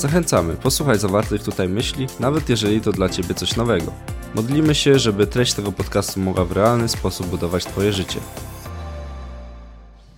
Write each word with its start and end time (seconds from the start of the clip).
Zachęcamy, 0.00 0.56
posłuchaj 0.56 0.98
zawartych 0.98 1.42
tutaj 1.42 1.68
myśli, 1.68 2.06
nawet 2.20 2.48
jeżeli 2.48 2.80
to 2.80 2.92
dla 2.92 3.08
Ciebie 3.08 3.34
coś 3.34 3.56
nowego. 3.56 3.92
Modlimy 4.34 4.74
się, 4.74 4.98
żeby 4.98 5.26
treść 5.26 5.52
tego 5.52 5.72
podcastu 5.72 6.20
mogła 6.20 6.44
w 6.44 6.52
realny 6.52 6.88
sposób 6.88 7.26
budować 7.26 7.64
Twoje 7.64 7.92
życie. 7.92 8.20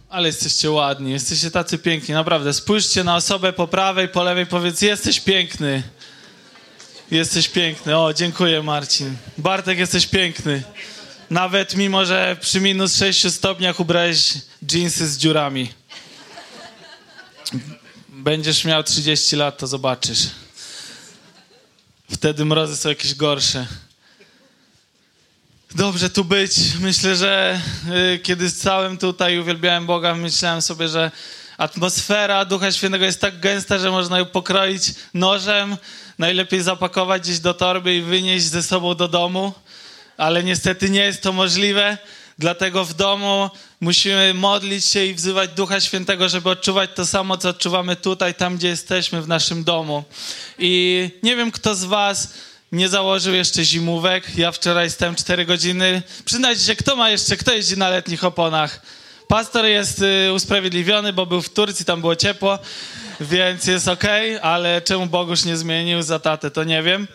Ale 0.08 0.26
jesteście 0.26 0.70
ładni, 0.70 1.10
jesteście 1.10 1.50
tacy 1.50 1.78
piękni, 1.78 2.14
naprawdę. 2.14 2.52
Spójrzcie 2.52 3.04
na 3.04 3.16
osobę 3.16 3.52
po 3.52 3.68
prawej, 3.68 4.08
po 4.08 4.22
lewej, 4.22 4.46
powiedz, 4.46 4.82
jesteś 4.82 5.20
piękny. 5.20 5.82
Jesteś 7.10 7.48
piękny. 7.48 7.98
O, 7.98 8.12
dziękuję 8.14 8.62
Marcin. 8.62 9.16
Bartek, 9.38 9.78
jesteś 9.78 10.06
piękny. 10.06 10.62
Nawet 11.30 11.76
mimo, 11.76 12.04
że 12.04 12.36
przy 12.40 12.60
minus 12.60 12.96
6 12.96 13.32
stopniach 13.32 13.80
ubrałeś 13.80 14.34
dżinsy 14.66 15.08
z 15.08 15.18
dziurami. 15.18 15.81
Będziesz 18.22 18.64
miał 18.64 18.82
30 18.82 19.36
lat, 19.36 19.58
to 19.58 19.66
zobaczysz. 19.66 20.18
Wtedy 22.12 22.44
mrozy 22.44 22.76
są 22.76 22.88
jakieś 22.88 23.14
gorsze. 23.14 23.66
Dobrze 25.74 26.10
tu 26.10 26.24
być. 26.24 26.52
Myślę, 26.80 27.16
że 27.16 27.60
y, 28.14 28.18
kiedy 28.18 28.50
całym 28.50 28.98
tutaj 28.98 29.38
uwielbiałem 29.38 29.86
Boga, 29.86 30.14
myślałem 30.14 30.62
sobie, 30.62 30.88
że 30.88 31.10
atmosfera 31.58 32.44
Ducha 32.44 32.72
Świętego 32.72 33.04
jest 33.04 33.20
tak 33.20 33.40
gęsta, 33.40 33.78
że 33.78 33.90
można 33.90 34.18
ją 34.18 34.24
pokroić 34.24 34.82
nożem, 35.14 35.76
najlepiej 36.18 36.62
zapakować 36.62 37.22
gdzieś 37.22 37.38
do 37.38 37.54
torby 37.54 37.96
i 37.96 38.02
wynieść 38.02 38.44
ze 38.44 38.62
sobą 38.62 38.94
do 38.94 39.08
domu, 39.08 39.52
ale 40.16 40.44
niestety 40.44 40.90
nie 40.90 41.00
jest 41.00 41.22
to 41.22 41.32
możliwe. 41.32 41.98
Dlatego 42.38 42.84
w 42.84 42.94
domu 42.94 43.50
musimy 43.82 44.34
modlić 44.34 44.84
się 44.84 45.04
i 45.04 45.14
wzywać 45.14 45.50
Ducha 45.50 45.80
Świętego, 45.80 46.28
żeby 46.28 46.50
odczuwać 46.50 46.90
to 46.94 47.06
samo, 47.06 47.36
co 47.36 47.48
odczuwamy 47.48 47.96
tutaj, 47.96 48.34
tam, 48.34 48.56
gdzie 48.56 48.68
jesteśmy, 48.68 49.22
w 49.22 49.28
naszym 49.28 49.64
domu. 49.64 50.04
I 50.58 51.10
nie 51.22 51.36
wiem, 51.36 51.50
kto 51.50 51.74
z 51.74 51.84
Was 51.84 52.34
nie 52.72 52.88
założył 52.88 53.34
jeszcze 53.34 53.64
zimówek. 53.64 54.38
Ja 54.38 54.52
wczoraj 54.52 54.90
stałem 54.90 55.14
4 55.14 55.44
godziny. 55.44 56.02
Przyznajcie 56.24 56.62
się, 56.62 56.76
kto 56.76 56.96
ma 56.96 57.10
jeszcze, 57.10 57.36
kto 57.36 57.52
jeździ 57.52 57.76
na 57.76 57.88
letnich 57.88 58.24
oponach? 58.24 58.82
Pastor 59.28 59.64
jest 59.64 60.02
y, 60.02 60.32
usprawiedliwiony, 60.32 61.12
bo 61.12 61.26
był 61.26 61.42
w 61.42 61.48
Turcji, 61.48 61.84
tam 61.84 62.00
było 62.00 62.16
ciepło, 62.16 62.58
więc 63.20 63.66
jest 63.66 63.88
ok, 63.88 64.04
ale 64.42 64.82
czemu 64.82 65.06
Bogusz 65.06 65.44
nie 65.44 65.56
zmienił 65.56 66.02
za 66.02 66.18
tatę, 66.18 66.50
to 66.50 66.64
nie 66.64 66.82
wiem. 66.82 67.08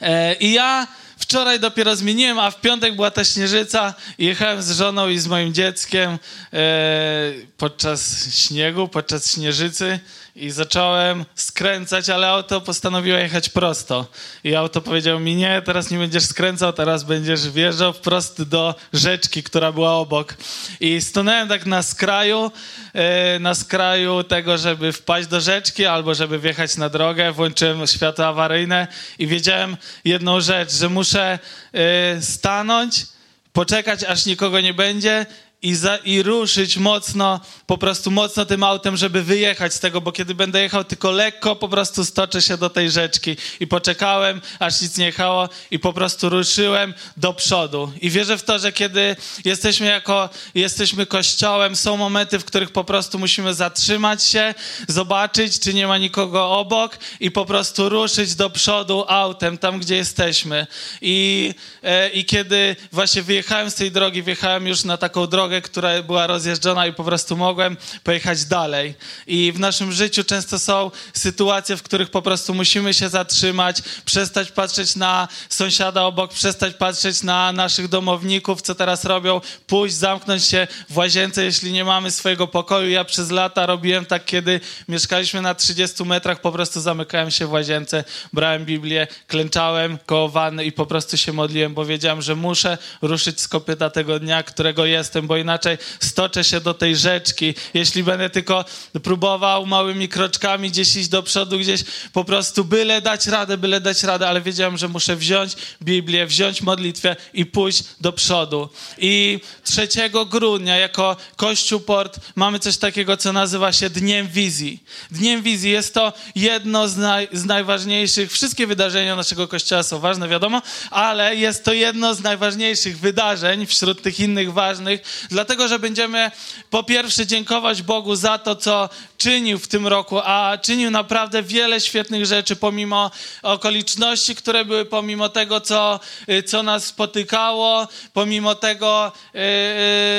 E, 0.00 0.34
I 0.34 0.52
ja 0.52 0.86
wczoraj 1.32 1.60
dopiero 1.60 1.96
zmieniłem, 1.96 2.38
a 2.38 2.50
w 2.50 2.60
piątek 2.60 2.94
była 2.94 3.10
ta 3.10 3.24
śnieżyca. 3.24 3.94
Jechałem 4.18 4.62
z 4.62 4.70
żoną 4.70 5.08
i 5.08 5.18
z 5.18 5.26
moim 5.26 5.54
dzieckiem 5.54 6.18
e, 6.52 7.32
podczas 7.56 8.28
śniegu, 8.34 8.88
podczas 8.88 9.32
śnieżycy 9.32 10.00
i 10.36 10.50
zacząłem 10.50 11.24
skręcać, 11.34 12.10
ale 12.10 12.28
auto 12.28 12.60
postanowiło 12.60 13.18
jechać 13.18 13.48
prosto. 13.48 14.06
I 14.44 14.54
auto 14.54 14.80
powiedział 14.80 15.20
mi, 15.20 15.36
nie, 15.36 15.62
teraz 15.64 15.90
nie 15.90 15.98
będziesz 15.98 16.24
skręcał, 16.24 16.72
teraz 16.72 17.04
będziesz 17.04 17.50
wjeżdżał 17.50 17.92
wprost 17.92 18.42
do 18.42 18.74
rzeczki, 18.92 19.42
która 19.42 19.72
była 19.72 19.94
obok. 19.94 20.34
I 20.80 21.00
stanąłem 21.00 21.48
tak 21.48 21.66
na 21.66 21.82
skraju, 21.82 22.50
e, 22.94 23.38
na 23.38 23.54
skraju 23.54 24.24
tego, 24.24 24.58
żeby 24.58 24.92
wpaść 24.92 25.28
do 25.28 25.40
rzeczki 25.40 25.86
albo 25.86 26.14
żeby 26.14 26.38
wjechać 26.38 26.76
na 26.76 26.88
drogę. 26.88 27.32
Włączyłem 27.32 27.86
światło 27.86 28.26
awaryjne 28.26 28.86
i 29.18 29.26
wiedziałem 29.26 29.76
jedną 30.04 30.40
rzecz, 30.40 30.72
że 30.72 30.88
muszę 30.88 31.38
e, 31.72 32.22
stanąć, 32.22 33.06
poczekać, 33.52 34.04
aż 34.04 34.26
nikogo 34.26 34.60
nie 34.60 34.74
będzie 34.74 35.26
i, 35.62 35.74
za, 35.74 35.96
i 35.96 36.22
ruszyć 36.22 36.76
mocno, 36.76 37.40
po 37.66 37.78
prostu 37.78 38.10
mocno 38.10 38.44
tym 38.44 38.64
autem, 38.64 38.96
żeby 38.96 39.22
wyjechać 39.22 39.74
z 39.74 39.80
tego, 39.80 40.00
bo 40.00 40.12
kiedy 40.12 40.34
będę 40.34 40.62
jechał 40.62 40.84
tylko 40.84 41.10
lekko, 41.10 41.56
po 41.56 41.68
prostu 41.68 42.04
stoczę 42.04 42.42
się 42.42 42.56
do 42.56 42.70
tej 42.70 42.90
rzeczki. 42.90 43.36
I 43.60 43.66
poczekałem, 43.66 44.40
aż 44.58 44.80
nic 44.80 44.98
nie 44.98 45.06
jechało 45.06 45.48
i 45.70 45.78
po 45.78 45.92
prostu 45.92 46.28
ruszyłem 46.28 46.94
do 47.16 47.34
przodu. 47.34 47.92
I 48.00 48.10
wierzę 48.10 48.38
w 48.38 48.42
to, 48.42 48.58
że 48.58 48.72
kiedy 48.72 49.16
jesteśmy 49.44 49.86
jako, 49.86 50.28
jesteśmy 50.54 51.06
kościołem, 51.06 51.76
są 51.76 51.96
momenty, 51.96 52.38
w 52.38 52.44
których 52.44 52.70
po 52.70 52.84
prostu 52.84 53.18
musimy 53.18 53.54
zatrzymać 53.54 54.24
się, 54.24 54.54
zobaczyć, 54.88 55.60
czy 55.60 55.74
nie 55.74 55.86
ma 55.86 55.98
nikogo 55.98 56.50
obok 56.50 56.98
i 57.20 57.30
po 57.30 57.44
prostu 57.44 57.88
ruszyć 57.88 58.34
do 58.34 58.50
przodu 58.50 59.04
autem, 59.08 59.58
tam 59.58 59.78
gdzie 59.78 59.96
jesteśmy. 59.96 60.66
I, 61.00 61.54
e, 61.82 62.08
i 62.08 62.24
kiedy 62.24 62.76
właśnie 62.92 63.22
wyjechałem 63.22 63.70
z 63.70 63.74
tej 63.74 63.90
drogi, 63.90 64.22
wjechałem 64.22 64.66
już 64.66 64.84
na 64.84 64.96
taką 64.96 65.26
drogę, 65.26 65.51
drogę, 65.52 65.62
która 65.62 66.02
była 66.02 66.26
rozjeżdżona 66.26 66.86
i 66.86 66.92
po 66.92 67.04
prostu 67.04 67.36
mogłem 67.36 67.76
pojechać 68.04 68.44
dalej. 68.44 68.94
I 69.26 69.52
w 69.52 69.60
naszym 69.60 69.92
życiu 69.92 70.24
często 70.24 70.58
są 70.58 70.90
sytuacje, 71.14 71.76
w 71.76 71.82
których 71.82 72.10
po 72.10 72.22
prostu 72.22 72.54
musimy 72.54 72.94
się 72.94 73.08
zatrzymać, 73.08 73.82
przestać 74.04 74.50
patrzeć 74.50 74.96
na 74.96 75.28
sąsiada 75.48 76.02
obok, 76.02 76.32
przestać 76.32 76.74
patrzeć 76.74 77.22
na 77.22 77.52
naszych 77.52 77.88
domowników, 77.88 78.62
co 78.62 78.74
teraz 78.74 79.04
robią, 79.04 79.40
pójść, 79.66 79.94
zamknąć 79.94 80.44
się 80.44 80.66
w 80.90 80.96
łazience, 80.96 81.44
jeśli 81.44 81.72
nie 81.72 81.84
mamy 81.84 82.10
swojego 82.10 82.46
pokoju. 82.46 82.90
Ja 82.90 83.04
przez 83.04 83.30
lata 83.30 83.66
robiłem 83.66 84.06
tak, 84.06 84.24
kiedy 84.24 84.60
mieszkaliśmy 84.88 85.42
na 85.42 85.54
30 85.54 86.04
metrach, 86.04 86.40
po 86.40 86.52
prostu 86.52 86.80
zamykałem 86.80 87.30
się 87.30 87.46
w 87.46 87.52
łazience, 87.52 88.04
brałem 88.32 88.64
Biblię, 88.64 89.06
klęczałem 89.26 89.98
koło 90.06 90.28
wanny 90.28 90.64
i 90.64 90.72
po 90.72 90.86
prostu 90.86 91.16
się 91.16 91.32
modliłem, 91.32 91.74
bo 91.74 91.84
wiedziałem, 91.84 92.22
że 92.22 92.36
muszę 92.36 92.78
ruszyć 93.02 93.40
z 93.40 93.48
kopyta 93.48 93.90
tego 93.90 94.18
dnia, 94.18 94.42
którego 94.42 94.84
jestem, 94.84 95.26
bo 95.26 95.41
inaczej 95.42 95.78
stoczę 96.00 96.44
się 96.44 96.60
do 96.60 96.74
tej 96.74 96.96
rzeczki. 96.96 97.54
Jeśli 97.74 98.02
będę 98.02 98.30
tylko 98.30 98.64
próbował 99.02 99.66
małymi 99.66 100.08
kroczkami 100.08 100.70
gdzieś 100.70 100.96
iść 100.96 101.08
do 101.08 101.22
przodu, 101.22 101.58
gdzieś 101.58 101.84
po 102.12 102.24
prostu 102.24 102.64
byle 102.64 103.02
dać 103.02 103.26
radę, 103.26 103.58
byle 103.58 103.80
dać 103.80 104.02
radę, 104.02 104.28
ale 104.28 104.40
wiedziałem, 104.40 104.78
że 104.78 104.88
muszę 104.88 105.16
wziąć 105.16 105.52
Biblię, 105.82 106.26
wziąć 106.26 106.62
modlitwę 106.62 107.16
i 107.34 107.46
pójść 107.46 107.84
do 108.00 108.12
przodu. 108.12 108.68
I 108.98 109.40
3 109.64 109.88
grudnia 110.30 110.76
jako 110.76 111.16
Kościół 111.36 111.80
Port 111.80 112.20
mamy 112.36 112.58
coś 112.58 112.76
takiego, 112.76 113.16
co 113.16 113.32
nazywa 113.32 113.72
się 113.72 113.90
Dniem 113.90 114.28
Wizji. 114.28 114.82
Dniem 115.10 115.42
Wizji 115.42 115.70
jest 115.70 115.94
to 115.94 116.12
jedno 116.34 116.88
z, 116.88 116.96
naj, 116.96 117.28
z 117.32 117.44
najważniejszych, 117.44 118.32
wszystkie 118.32 118.66
wydarzenia 118.66 119.16
naszego 119.16 119.48
Kościoła 119.48 119.82
są 119.82 119.98
ważne, 119.98 120.28
wiadomo, 120.28 120.62
ale 120.90 121.36
jest 121.36 121.64
to 121.64 121.72
jedno 121.72 122.14
z 122.14 122.20
najważniejszych 122.20 122.98
wydarzeń 122.98 123.66
wśród 123.66 124.02
tych 124.02 124.20
innych 124.20 124.52
ważnych, 124.52 125.00
dlatego 125.32 125.68
że 125.68 125.78
będziemy 125.78 126.30
po 126.70 126.82
pierwsze 126.82 127.26
dziękować 127.26 127.82
Bogu 127.82 128.16
za 128.16 128.38
to, 128.38 128.56
co 128.56 128.88
czynił 129.22 129.58
w 129.58 129.68
tym 129.68 129.86
roku, 129.86 130.18
a 130.24 130.58
czynił 130.62 130.90
naprawdę 130.90 131.42
wiele 131.42 131.80
świetnych 131.80 132.26
rzeczy, 132.26 132.56
pomimo 132.56 133.10
okoliczności, 133.42 134.34
które 134.34 134.64
były, 134.64 134.84
pomimo 134.84 135.28
tego, 135.28 135.60
co, 135.60 136.00
y, 136.28 136.42
co 136.42 136.62
nas 136.62 136.84
spotykało, 136.84 137.88
pomimo 138.12 138.54
tego, 138.54 139.12
y, 139.34 139.38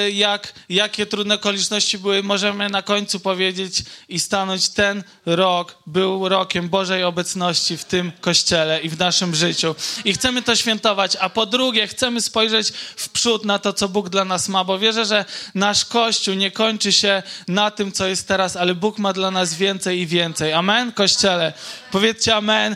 y, 0.08 0.12
jak, 0.12 0.53
jakie 0.69 1.06
trudne 1.06 1.36
okoliczności 1.36 1.97
były, 1.97 2.24
możemy 2.24 2.69
na 2.69 2.81
końcu 2.81 3.19
powiedzieć 3.19 3.84
i 4.09 4.19
stanąć, 4.19 4.69
ten 4.69 5.03
rok 5.25 5.78
był 5.88 6.30
rokiem 6.30 6.70
Bożej 6.70 7.03
obecności 7.03 7.78
w 7.78 7.84
tym 7.84 8.12
kościele 8.22 8.81
i 8.81 8.90
w 8.90 9.00
naszym 9.00 9.35
życiu. 9.35 9.75
I 10.06 10.14
chcemy 10.14 10.41
to 10.41 10.56
świętować, 10.56 11.16
a 11.20 11.30
po 11.30 11.46
drugie, 11.46 11.88
chcemy 11.88 12.22
spojrzeć 12.22 12.73
w 12.96 13.09
przód 13.09 13.46
na 13.46 13.59
to, 13.59 13.73
co 13.73 13.90
Bóg 13.90 14.09
dla 14.09 14.26
nas 14.26 14.49
ma, 14.49 14.64
bo 14.64 14.79
wierzę, 14.79 15.06
że 15.06 15.26
nasz 15.56 15.85
Kościół 15.85 16.35
nie 16.35 16.52
kończy 16.52 16.91
się 16.91 17.23
na 17.47 17.72
tym, 17.72 17.91
co 17.91 18.08
jest 18.08 18.28
teraz, 18.28 18.56
ale 18.56 18.76
Bóg 18.76 18.92
ma 18.97 19.13
dla 19.13 19.31
nas 19.31 19.53
więcej 19.53 19.99
i 19.99 20.07
więcej. 20.07 20.53
Amen, 20.53 20.91
Kościele? 20.91 21.53
Powiedzcie 21.91 22.35
amen 22.35 22.75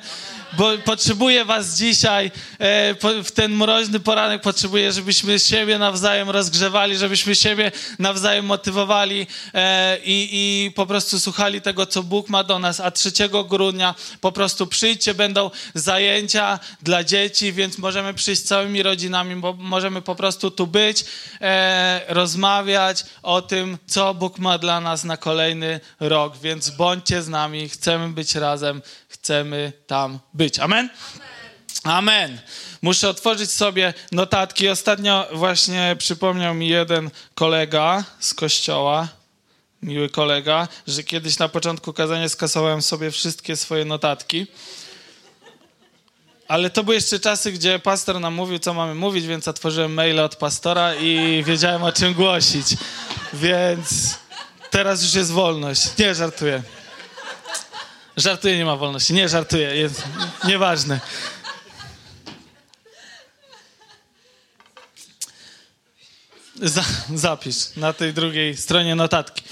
bo 0.58 0.78
potrzebuję 0.86 1.46
was 1.46 1.78
dzisiaj 1.78 2.32
e, 2.60 2.96
w 3.24 3.32
ten 3.32 3.56
mroźny 3.56 4.00
poranek, 4.00 4.42
potrzebuję, 4.42 4.92
żebyśmy 4.92 5.40
siebie 5.40 5.78
nawzajem 5.78 6.30
rozgrzewali, 6.30 6.98
żebyśmy 6.98 7.36
siebie 7.36 7.72
nawzajem 8.00 8.46
motywowali 8.46 9.28
e, 9.54 9.98
i, 10.04 10.30
i 10.32 10.72
po 10.72 10.86
prostu 10.86 11.20
słuchali 11.20 11.62
tego, 11.62 11.86
co 11.86 12.04
Bóg 12.04 12.30
ma 12.30 12.44
do 12.44 12.60
nas. 12.60 12.80
A 12.80 12.92
3 12.92 13.12
grudnia 13.50 13.96
po 14.22 14.32
prostu 14.32 14.68
przyjdźcie, 14.68 15.14
będą 15.14 15.52
zajęcia 15.74 16.60
dla 16.82 17.04
dzieci, 17.04 17.54
więc 17.54 17.78
możemy 17.78 18.14
przyjść 18.14 18.42
całymi 18.42 18.84
rodzinami, 18.84 19.36
bo 19.36 19.54
możemy 19.54 20.02
po 20.02 20.16
prostu 20.16 20.52
tu 20.52 20.68
być, 20.68 21.06
e, 21.42 22.02
rozmawiać 22.08 23.06
o 23.24 23.42
tym, 23.42 23.78
co 23.88 24.14
Bóg 24.14 24.40
ma 24.40 24.58
dla 24.58 24.82
nas 24.82 25.04
na 25.04 25.18
kolejny 25.18 25.80
rok, 26.00 26.38
więc 26.38 26.70
bądźcie 26.70 27.22
z 27.22 27.28
nami, 27.28 27.70
chcemy 27.70 28.10
być 28.10 28.36
razem 28.36 28.82
chcemy 29.28 29.74
tam 29.88 30.20
być. 30.34 30.60
Amen? 30.60 30.90
Amen. 31.84 32.40
Muszę 32.82 33.10
otworzyć 33.10 33.52
sobie 33.52 33.94
notatki. 34.12 34.70
Ostatnio 34.70 35.28
właśnie 35.34 35.96
przypomniał 36.00 36.54
mi 36.54 36.68
jeden 36.68 37.10
kolega 37.36 38.04
z 38.20 38.34
kościoła, 38.34 39.08
miły 39.82 40.10
kolega, 40.10 40.68
że 40.88 41.04
kiedyś 41.04 41.40
na 41.40 41.50
początku 41.50 41.94
kazania 41.94 42.30
skasowałem 42.30 42.82
sobie 42.82 43.12
wszystkie 43.12 43.56
swoje 43.56 43.86
notatki. 43.86 44.48
Ale 46.48 46.70
to 46.70 46.84
były 46.84 46.96
jeszcze 46.96 47.20
czasy, 47.20 47.52
gdzie 47.52 47.80
pastor 47.80 48.20
nam 48.20 48.34
mówił, 48.34 48.60
co 48.60 48.74
mamy 48.74 48.96
mówić, 48.96 49.28
więc 49.28 49.48
otworzyłem 49.48 49.94
maile 49.94 50.20
od 50.20 50.36
pastora 50.36 50.96
i 50.96 51.44
wiedziałem, 51.44 51.84
o 51.84 51.92
czym 51.92 52.14
głosić. 52.14 52.68
Więc 53.34 54.16
teraz 54.70 55.04
już 55.04 55.14
jest 55.14 55.32
wolność. 55.32 55.98
Nie, 55.98 56.16
żartuję. 56.16 56.64
Żartuję, 58.18 58.58
nie 58.58 58.66
ma 58.66 58.76
wolności. 58.76 59.14
Nie, 59.14 59.30
żartuję. 59.30 59.76
Jest 59.76 60.04
nieważne. 60.44 61.00
Za, 66.56 66.84
zapisz 67.16 67.76
na 67.76 67.94
tej 67.94 68.14
drugiej 68.14 68.58
stronie 68.58 68.96
notatki. 68.96 69.44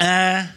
E, 0.00 0.48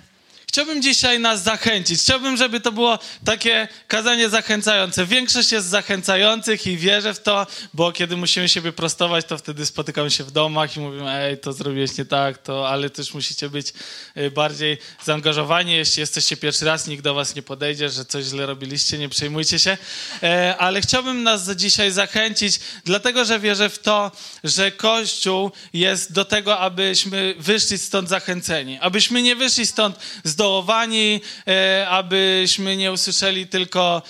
Chciałbym 0.54 0.82
dzisiaj 0.82 1.20
nas 1.20 1.44
zachęcić. 1.44 2.00
Chciałbym, 2.00 2.38
żeby 2.38 2.60
to 2.60 2.72
było 2.72 3.00
takie 3.26 3.68
kazanie 3.88 4.30
zachęcające. 4.30 5.06
Większość 5.06 5.52
jest 5.52 5.68
zachęcających 5.68 6.68
i 6.68 6.78
wierzę 6.78 7.14
w 7.14 7.20
to, 7.20 7.48
bo 7.74 7.92
kiedy 7.92 8.18
musimy 8.18 8.50
siebie 8.50 8.72
prostować, 8.72 9.26
to 9.26 9.38
wtedy 9.38 9.66
spotykamy 9.66 10.12
się 10.12 10.24
w 10.24 10.32
domach 10.32 10.78
i 10.78 10.80
mówimy, 10.80 11.12
ej, 11.12 11.38
to 11.38 11.54
zrobiłeś 11.54 11.98
nie 11.98 12.06
tak, 12.06 12.38
to, 12.38 12.70
ale 12.70 12.90
też 12.90 13.14
musicie 13.14 13.50
być 13.50 13.74
y, 14.18 14.32
bardziej 14.32 14.78
zaangażowani. 15.04 15.74
Jeśli 15.74 16.00
jesteście 16.00 16.38
pierwszy 16.38 16.66
raz, 16.66 16.88
nikt 16.88 17.04
do 17.04 17.14
was 17.14 17.36
nie 17.36 17.42
podejdzie, 17.42 17.90
że 17.90 18.06
coś 18.06 18.26
źle 18.26 18.46
robiliście, 18.46 18.98
nie 18.98 19.10
przejmujcie 19.10 19.60
się. 19.60 19.78
E, 20.24 20.56
ale 20.58 20.82
chciałbym 20.82 21.24
nas 21.24 21.50
dzisiaj 21.50 21.92
zachęcić, 21.92 22.60
dlatego, 22.86 23.26
że 23.26 23.40
wierzę 23.40 23.70
w 23.70 23.80
to, 23.80 24.12
że 24.44 24.72
Kościół 24.72 25.52
jest 25.74 26.12
do 26.12 26.26
tego, 26.26 26.60
abyśmy 26.60 27.36
wyszli 27.38 27.78
stąd 27.78 28.10
zachęceni. 28.10 28.78
Abyśmy 28.82 29.22
nie 29.22 29.36
wyszli 29.36 29.68
stąd 29.68 30.00
z 30.24 30.43
zdołowani, 30.44 31.22
e, 31.48 31.88
abyśmy 31.90 32.78
nie 32.78 32.92
usłyszeli 32.92 33.48
tylko, 33.48 34.01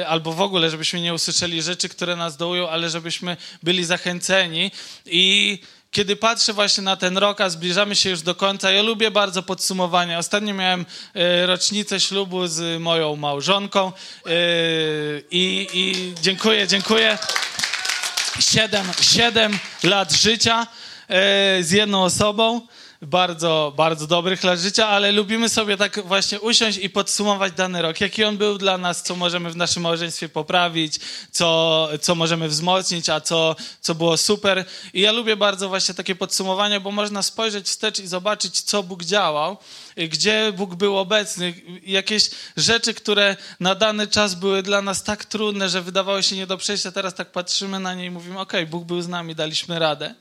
e, 0.00 0.08
albo 0.08 0.32
w 0.32 0.40
ogóle, 0.40 0.70
żebyśmy 0.70 1.00
nie 1.00 1.14
usłyszeli 1.14 1.62
rzeczy, 1.62 1.88
które 1.88 2.16
nas 2.16 2.36
dołują, 2.36 2.68
ale 2.68 2.90
żebyśmy 2.90 3.36
byli 3.62 3.84
zachęceni 3.84 4.70
i 5.06 5.58
kiedy 5.90 6.16
patrzę 6.16 6.52
właśnie 6.52 6.82
na 6.82 6.96
ten 6.96 7.18
rok, 7.18 7.40
a 7.40 7.50
zbliżamy 7.50 7.96
się 7.96 8.10
już 8.10 8.22
do 8.22 8.34
końca, 8.34 8.70
ja 8.70 8.82
lubię 8.82 9.10
bardzo 9.10 9.42
podsumowania. 9.42 10.18
Ostatnio 10.18 10.54
miałem 10.54 10.86
e, 11.14 11.46
rocznicę 11.46 12.00
ślubu 12.00 12.46
z 12.46 12.80
moją 12.80 13.16
małżonką 13.16 13.92
i, 15.30 15.68
i 15.72 16.14
dziękuję, 16.22 16.68
dziękuję. 16.68 17.18
Siedem, 18.40 18.86
siedem 19.00 19.58
lat 19.82 20.12
życia 20.12 20.66
z 21.60 21.70
jedną 21.70 22.04
osobą 22.04 22.60
bardzo, 23.02 23.72
bardzo 23.76 24.06
dobrych 24.06 24.44
lat 24.44 24.58
życia, 24.58 24.88
ale 24.88 25.12
lubimy 25.12 25.48
sobie 25.48 25.76
tak 25.76 26.06
właśnie 26.06 26.40
usiąść 26.40 26.78
i 26.78 26.90
podsumować 26.90 27.52
dany 27.52 27.82
rok. 27.82 28.00
Jaki 28.00 28.24
on 28.24 28.36
był 28.36 28.58
dla 28.58 28.78
nas, 28.78 29.02
co 29.02 29.16
możemy 29.16 29.50
w 29.50 29.56
naszym 29.56 29.82
małżeństwie 29.82 30.28
poprawić, 30.28 31.00
co, 31.30 31.88
co 32.00 32.14
możemy 32.14 32.48
wzmocnić, 32.48 33.08
a 33.08 33.20
co, 33.20 33.56
co 33.80 33.94
było 33.94 34.16
super. 34.16 34.64
I 34.94 35.00
ja 35.00 35.12
lubię 35.12 35.36
bardzo 35.36 35.68
właśnie 35.68 35.94
takie 35.94 36.14
podsumowania, 36.14 36.80
bo 36.80 36.90
można 36.90 37.22
spojrzeć 37.22 37.66
wstecz 37.66 37.98
i 37.98 38.06
zobaczyć, 38.06 38.60
co 38.60 38.82
Bóg 38.82 39.04
działał, 39.04 39.56
gdzie 39.96 40.52
Bóg 40.56 40.74
był 40.74 40.98
obecny, 40.98 41.54
jakieś 41.82 42.30
rzeczy, 42.56 42.94
które 42.94 43.36
na 43.60 43.74
dany 43.74 44.06
czas 44.06 44.34
były 44.34 44.62
dla 44.62 44.82
nas 44.82 45.02
tak 45.02 45.24
trudne, 45.24 45.68
że 45.68 45.82
wydawało 45.82 46.22
się 46.22 46.36
nie 46.36 46.46
do 46.46 46.56
przejścia. 46.56 46.92
Teraz 46.92 47.14
tak 47.14 47.32
patrzymy 47.32 47.80
na 47.80 47.94
nie 47.94 48.04
i 48.04 48.10
mówimy, 48.10 48.38
ok, 48.38 48.52
Bóg 48.70 48.84
był 48.84 49.02
z 49.02 49.08
nami, 49.08 49.34
daliśmy 49.34 49.78
radę 49.78 50.14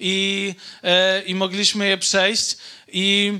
i, 0.00 0.54
e, 0.82 1.22
i 1.22 1.34
mogliśmy 1.34 1.88
je 1.88 1.98
przejść. 1.98 2.56
I 2.88 3.38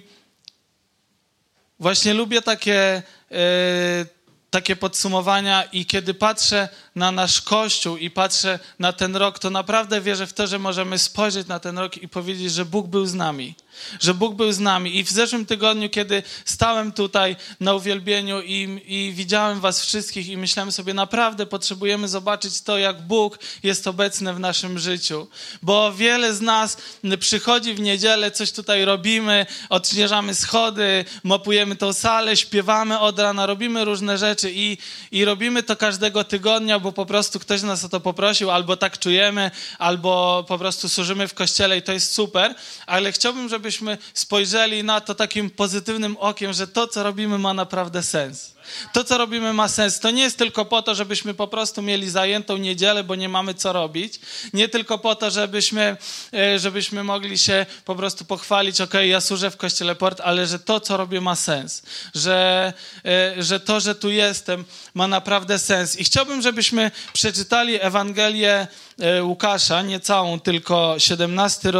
właśnie 1.78 2.14
lubię 2.14 2.42
takie, 2.42 3.02
e, 3.32 4.06
takie 4.50 4.76
podsumowania 4.76 5.64
i 5.64 5.86
kiedy 5.86 6.14
patrzę 6.14 6.68
na 6.94 7.12
nasz 7.12 7.42
Kościół 7.42 7.96
i 7.96 8.10
patrzę 8.10 8.58
na 8.78 8.92
ten 8.92 9.16
rok, 9.16 9.38
to 9.38 9.50
naprawdę 9.50 10.00
wierzę 10.00 10.26
w 10.26 10.32
to, 10.32 10.46
że 10.46 10.58
możemy 10.58 10.98
spojrzeć 10.98 11.46
na 11.46 11.60
ten 11.60 11.78
rok 11.78 11.96
i 11.96 12.08
powiedzieć, 12.08 12.52
że 12.52 12.64
Bóg 12.64 12.86
był 12.86 13.06
z 13.06 13.14
nami 13.14 13.54
że 14.00 14.14
Bóg 14.14 14.34
był 14.34 14.52
z 14.52 14.58
nami. 14.58 14.96
I 14.96 15.04
w 15.04 15.10
zeszłym 15.10 15.46
tygodniu, 15.46 15.90
kiedy 15.90 16.22
stałem 16.44 16.92
tutaj 16.92 17.36
na 17.60 17.74
uwielbieniu 17.74 18.42
i, 18.42 18.82
i 18.86 19.12
widziałem 19.12 19.60
Was 19.60 19.84
wszystkich, 19.84 20.28
i 20.28 20.36
myślałem 20.36 20.72
sobie, 20.72 20.94
naprawdę 20.94 21.46
potrzebujemy 21.46 22.08
zobaczyć 22.08 22.60
to, 22.60 22.78
jak 22.78 23.02
Bóg 23.02 23.38
jest 23.62 23.86
obecny 23.86 24.34
w 24.34 24.40
naszym 24.40 24.78
życiu. 24.78 25.28
Bo 25.62 25.92
wiele 25.92 26.34
z 26.34 26.40
nas 26.40 26.76
przychodzi 27.20 27.74
w 27.74 27.80
niedzielę, 27.80 28.30
coś 28.30 28.52
tutaj 28.52 28.84
robimy, 28.84 29.46
odśnieżamy 29.68 30.34
schody, 30.34 31.04
mopujemy 31.24 31.76
tą 31.76 31.92
salę, 31.92 32.36
śpiewamy 32.36 32.98
od 32.98 33.18
rana, 33.18 33.46
robimy 33.46 33.84
różne 33.84 34.18
rzeczy 34.18 34.52
i, 34.54 34.78
i 35.10 35.24
robimy 35.24 35.62
to 35.62 35.76
każdego 35.76 36.24
tygodnia, 36.24 36.78
bo 36.78 36.92
po 36.92 37.06
prostu 37.06 37.40
ktoś 37.40 37.62
nas 37.62 37.84
o 37.84 37.88
to 37.88 38.00
poprosił, 38.00 38.50
albo 38.50 38.76
tak 38.76 38.98
czujemy, 38.98 39.50
albo 39.78 40.44
po 40.48 40.58
prostu 40.58 40.88
służymy 40.88 41.28
w 41.28 41.34
kościele 41.34 41.78
i 41.78 41.82
to 41.82 41.92
jest 41.92 42.12
super. 42.12 42.54
Ale 42.86 43.12
chciałbym, 43.12 43.48
żeby 43.48 43.65
żebyśmy 43.66 43.98
spojrzeli 44.14 44.84
na 44.84 45.00
to 45.00 45.14
takim 45.14 45.50
pozytywnym 45.50 46.16
okiem, 46.16 46.52
że 46.52 46.66
to, 46.66 46.86
co 46.88 47.02
robimy, 47.02 47.38
ma 47.38 47.54
naprawdę 47.54 48.02
sens. 48.02 48.56
To, 48.92 49.04
co 49.04 49.18
robimy, 49.18 49.52
ma 49.52 49.68
sens. 49.68 50.00
To 50.00 50.10
nie 50.10 50.22
jest 50.22 50.38
tylko 50.38 50.64
po 50.64 50.82
to, 50.82 50.94
żebyśmy 50.94 51.34
po 51.34 51.48
prostu 51.48 51.82
mieli 51.82 52.10
zajętą 52.10 52.56
niedzielę, 52.56 53.04
bo 53.04 53.14
nie 53.14 53.28
mamy 53.28 53.54
co 53.54 53.72
robić. 53.72 54.20
Nie 54.52 54.68
tylko 54.68 54.98
po 54.98 55.14
to, 55.14 55.30
żebyśmy, 55.30 55.96
e, 56.34 56.58
żebyśmy 56.58 57.04
mogli 57.04 57.38
się 57.38 57.66
po 57.84 57.94
prostu 57.94 58.24
pochwalić, 58.24 58.80
ok, 58.80 58.94
ja 58.94 59.20
służę 59.20 59.50
w 59.50 59.56
Kościele 59.56 59.94
Port, 59.94 60.20
ale 60.20 60.46
że 60.46 60.58
to, 60.58 60.80
co 60.80 60.96
robię, 60.96 61.20
ma 61.20 61.36
sens. 61.36 61.82
Że, 62.14 62.72
e, 63.04 63.42
że 63.42 63.60
to, 63.60 63.80
że 63.80 63.94
tu 63.94 64.10
jestem, 64.10 64.64
ma 64.94 65.06
naprawdę 65.08 65.58
sens. 65.58 65.96
I 65.96 66.04
chciałbym, 66.04 66.42
żebyśmy 66.42 66.90
przeczytali 67.12 67.82
Ewangelię 67.82 68.66
e, 69.00 69.22
Łukasza, 69.22 69.82
nie 69.82 70.00
całą, 70.00 70.40
tylko 70.40 70.94
17 70.98 71.72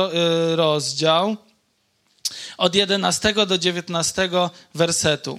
rozdział 0.57 1.46
od 2.57 2.75
11 2.75 3.47
do 3.47 3.59
19 3.59 4.31
wersetu. 4.75 5.39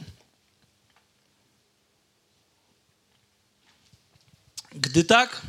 Gdy 4.71 5.03
tak, 5.03 5.41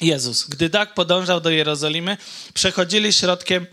Jezus, 0.00 0.44
gdy 0.44 0.70
tak 0.70 0.94
podążał 0.94 1.40
do 1.40 1.50
Jerozolimy, 1.50 2.16
przechodzili 2.54 3.12
środkiem 3.12 3.66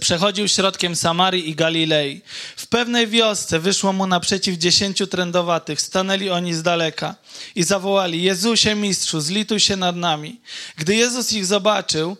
przechodził 0.00 0.48
środkiem 0.48 0.96
Samarii 0.96 1.50
i 1.50 1.54
Galilei. 1.54 2.20
W 2.56 2.66
pewnej 2.66 3.06
wiosce 3.06 3.60
wyszło 3.60 3.92
mu 3.92 4.06
naprzeciw 4.06 4.58
dziesięciu 4.58 5.06
trędowatych. 5.06 5.80
Stanęli 5.80 6.30
oni 6.30 6.54
z 6.54 6.62
daleka 6.62 7.14
i 7.54 7.62
zawołali: 7.62 8.22
Jezusie, 8.22 8.74
mistrzu, 8.74 9.20
zlituj 9.20 9.60
się 9.60 9.76
nad 9.76 9.96
nami. 9.96 10.40
Gdy 10.76 10.94
Jezus 10.94 11.32
ich 11.32 11.46
zobaczył, 11.46 12.16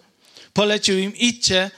polecił 0.52 0.98
im: 0.98 1.16
Idźcie 1.16 1.70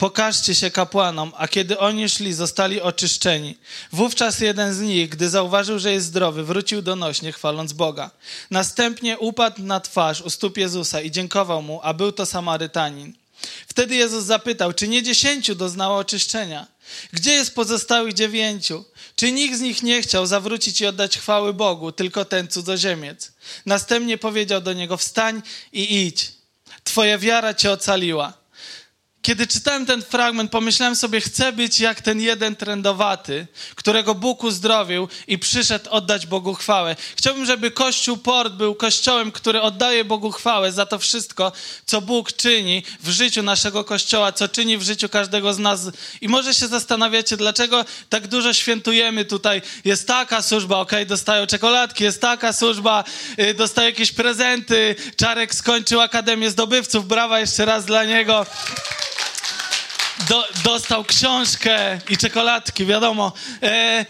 pokażcie 0.00 0.54
się 0.54 0.70
kapłanom, 0.70 1.32
a 1.36 1.48
kiedy 1.48 1.78
oni 1.78 2.08
szli, 2.08 2.32
zostali 2.32 2.80
oczyszczeni. 2.80 3.56
Wówczas 3.92 4.40
jeden 4.40 4.74
z 4.74 4.80
nich, 4.80 5.08
gdy 5.08 5.28
zauważył, 5.28 5.78
że 5.78 5.92
jest 5.92 6.06
zdrowy, 6.06 6.44
wrócił 6.44 6.82
donośnie, 6.82 7.32
chwaląc 7.32 7.72
Boga. 7.72 8.10
Następnie 8.50 9.18
upadł 9.18 9.62
na 9.62 9.80
twarz 9.80 10.20
u 10.20 10.30
stóp 10.30 10.56
Jezusa 10.58 11.00
i 11.00 11.10
dziękował 11.10 11.62
mu, 11.62 11.80
a 11.82 11.94
był 11.94 12.12
to 12.12 12.26
Samarytanin. 12.26 13.12
Wtedy 13.66 13.94
Jezus 13.94 14.24
zapytał, 14.24 14.72
czy 14.72 14.88
nie 14.88 15.02
dziesięciu 15.02 15.54
doznało 15.54 15.96
oczyszczenia? 15.96 16.66
Gdzie 17.12 17.32
jest 17.32 17.54
pozostałych 17.54 18.14
dziewięciu? 18.14 18.84
Czy 19.16 19.32
nikt 19.32 19.58
z 19.58 19.60
nich 19.60 19.82
nie 19.82 20.02
chciał 20.02 20.26
zawrócić 20.26 20.80
i 20.80 20.86
oddać 20.86 21.18
chwały 21.18 21.54
Bogu, 21.54 21.92
tylko 21.92 22.24
ten 22.24 22.48
cudzoziemiec? 22.48 23.32
Następnie 23.66 24.18
powiedział 24.18 24.60
do 24.60 24.72
niego, 24.72 24.96
wstań 24.96 25.42
i 25.72 26.06
idź. 26.06 26.32
Twoja 26.84 27.18
wiara 27.18 27.54
cię 27.54 27.72
ocaliła. 27.72 28.39
Kiedy 29.22 29.46
czytałem 29.46 29.86
ten 29.86 30.02
fragment, 30.02 30.50
pomyślałem 30.50 30.96
sobie, 30.96 31.20
chcę 31.20 31.52
być 31.52 31.80
jak 31.80 32.00
ten 32.00 32.20
jeden 32.20 32.56
trendowaty, 32.56 33.46
którego 33.74 34.14
Bóg 34.14 34.44
uzdrowił 34.44 35.08
i 35.26 35.38
przyszedł 35.38 35.90
oddać 35.90 36.26
Bogu 36.26 36.54
chwałę. 36.54 36.96
Chciałbym, 37.16 37.46
żeby 37.46 37.70
Kościół 37.70 38.16
Port 38.16 38.52
był 38.52 38.74
kościołem, 38.74 39.32
który 39.32 39.60
oddaje 39.60 40.04
Bogu 40.04 40.30
chwałę 40.30 40.72
za 40.72 40.86
to 40.86 40.98
wszystko, 40.98 41.52
co 41.86 42.00
Bóg 42.00 42.32
czyni 42.32 42.82
w 43.00 43.10
życiu 43.10 43.42
naszego 43.42 43.84
Kościoła, 43.84 44.32
co 44.32 44.48
czyni 44.48 44.78
w 44.78 44.82
życiu 44.82 45.08
każdego 45.08 45.54
z 45.54 45.58
nas. 45.58 45.80
I 46.20 46.28
może 46.28 46.54
się 46.54 46.68
zastanawiacie, 46.68 47.36
dlaczego 47.36 47.84
tak 48.08 48.26
dużo 48.26 48.52
świętujemy 48.52 49.24
tutaj. 49.24 49.62
Jest 49.84 50.06
taka 50.06 50.42
służba, 50.42 50.78
ok, 50.78 50.92
dostają 51.06 51.46
czekoladki, 51.46 52.04
jest 52.04 52.20
taka 52.20 52.52
służba, 52.52 53.04
yy, 53.36 53.54
dostają 53.54 53.86
jakieś 53.86 54.12
prezenty. 54.12 54.96
Czarek 55.16 55.54
skończył 55.54 56.00
Akademię 56.00 56.50
Zdobywców, 56.50 57.08
brawa 57.08 57.40
jeszcze 57.40 57.64
raz 57.64 57.84
dla 57.84 58.04
niego 58.04 58.46
do, 60.28 60.44
dostał 60.64 61.04
książkę 61.04 61.98
i 62.08 62.16
czekoladki, 62.16 62.86
wiadomo. 62.86 63.32
E, 63.62 64.06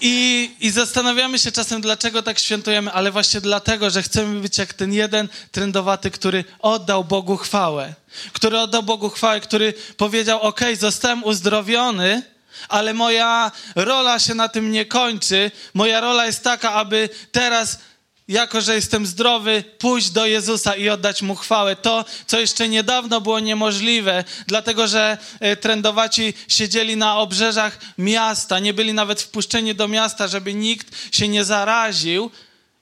I, 0.00 0.50
I 0.60 0.70
zastanawiamy 0.70 1.38
się 1.38 1.52
czasem, 1.52 1.80
dlaczego 1.80 2.22
tak 2.22 2.38
świętujemy, 2.38 2.92
ale 2.92 3.10
właśnie 3.10 3.40
dlatego, 3.40 3.90
że 3.90 4.02
chcemy 4.02 4.40
być 4.40 4.58
jak 4.58 4.74
ten 4.74 4.92
jeden 4.92 5.28
trendowaty, 5.52 6.10
który 6.10 6.44
oddał 6.58 7.04
Bogu 7.04 7.36
chwałę. 7.36 7.94
Który 8.32 8.58
oddał 8.58 8.82
Bogu 8.82 9.10
chwałę, 9.10 9.40
który 9.40 9.74
powiedział: 9.96 10.40
OK, 10.40 10.60
zostałem 10.78 11.24
uzdrowiony, 11.24 12.22
ale 12.68 12.94
moja 12.94 13.52
rola 13.74 14.18
się 14.18 14.34
na 14.34 14.48
tym 14.48 14.72
nie 14.72 14.86
kończy. 14.86 15.50
Moja 15.74 16.00
rola 16.00 16.26
jest 16.26 16.44
taka, 16.44 16.72
aby 16.72 17.08
teraz 17.32 17.78
jako 18.28 18.60
że 18.60 18.74
jestem 18.74 19.06
zdrowy, 19.06 19.64
pójść 19.78 20.10
do 20.10 20.26
Jezusa 20.26 20.74
i 20.74 20.88
oddać 20.88 21.22
Mu 21.22 21.34
chwałę. 21.34 21.76
To, 21.76 22.04
co 22.26 22.40
jeszcze 22.40 22.68
niedawno 22.68 23.20
było 23.20 23.40
niemożliwe, 23.40 24.24
dlatego 24.46 24.86
że 24.86 25.18
e, 25.40 25.56
trendowaci 25.56 26.34
siedzieli 26.48 26.96
na 26.96 27.18
obrzeżach 27.18 27.78
miasta, 27.98 28.58
nie 28.58 28.74
byli 28.74 28.94
nawet 28.94 29.22
wpuszczeni 29.22 29.74
do 29.74 29.88
miasta, 29.88 30.28
żeby 30.28 30.54
nikt 30.54 31.14
się 31.14 31.28
nie 31.28 31.44
zaraził, 31.44 32.30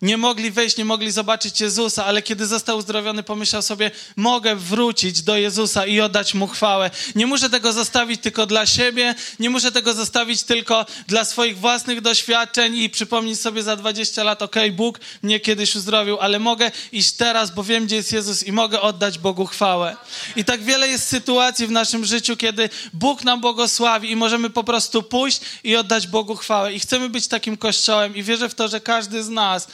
nie 0.04 0.16
mogli 0.16 0.50
wejść, 0.50 0.76
nie 0.76 0.84
mogli 0.84 1.10
zobaczyć 1.10 1.60
Jezusa, 1.60 2.04
ale 2.04 2.22
kiedy 2.22 2.46
został 2.46 2.78
uzdrowiony, 2.78 3.22
pomyślał 3.22 3.62
sobie: 3.62 3.90
Mogę 4.16 4.56
wrócić 4.56 5.22
do 5.22 5.36
Jezusa 5.36 5.86
i 5.86 6.00
oddać 6.00 6.34
mu 6.34 6.46
chwałę. 6.46 6.90
Nie 7.14 7.26
muszę 7.26 7.50
tego 7.50 7.72
zostawić 7.72 8.20
tylko 8.20 8.46
dla 8.46 8.66
siebie, 8.66 9.14
nie 9.38 9.50
muszę 9.50 9.72
tego 9.72 9.94
zostawić 9.94 10.42
tylko 10.42 10.86
dla 11.06 11.24
swoich 11.24 11.58
własnych 11.58 12.00
doświadczeń 12.00 12.76
i 12.76 12.90
przypomnieć 12.90 13.40
sobie 13.40 13.62
za 13.62 13.76
20 13.76 14.24
lat: 14.24 14.42
OK, 14.42 14.56
Bóg 14.72 15.00
mnie 15.22 15.40
kiedyś 15.40 15.76
uzdrowił, 15.76 16.18
ale 16.20 16.38
mogę 16.38 16.70
iść 16.92 17.12
teraz, 17.12 17.54
bo 17.54 17.64
wiem, 17.64 17.86
gdzie 17.86 17.96
jest 17.96 18.12
Jezus 18.12 18.42
i 18.42 18.52
mogę 18.52 18.80
oddać 18.80 19.18
Bogu 19.18 19.46
chwałę. 19.46 19.96
I 20.36 20.44
tak 20.44 20.62
wiele 20.62 20.88
jest 20.88 21.08
sytuacji 21.08 21.66
w 21.66 21.70
naszym 21.70 22.04
życiu, 22.04 22.36
kiedy 22.36 22.70
Bóg 22.92 23.24
nam 23.24 23.40
błogosławi 23.40 24.10
i 24.10 24.16
możemy 24.16 24.50
po 24.50 24.64
prostu 24.64 25.02
pójść 25.02 25.40
i 25.64 25.76
oddać 25.76 26.06
Bogu 26.06 26.36
chwałę. 26.36 26.72
I 26.72 26.80
chcemy 26.80 27.08
być 27.08 27.28
takim 27.28 27.56
kościołem, 27.56 28.16
i 28.16 28.22
wierzę 28.22 28.48
w 28.48 28.54
to, 28.54 28.68
że 28.68 28.80
każdy 28.80 29.22
z 29.22 29.28
nas 29.28 29.68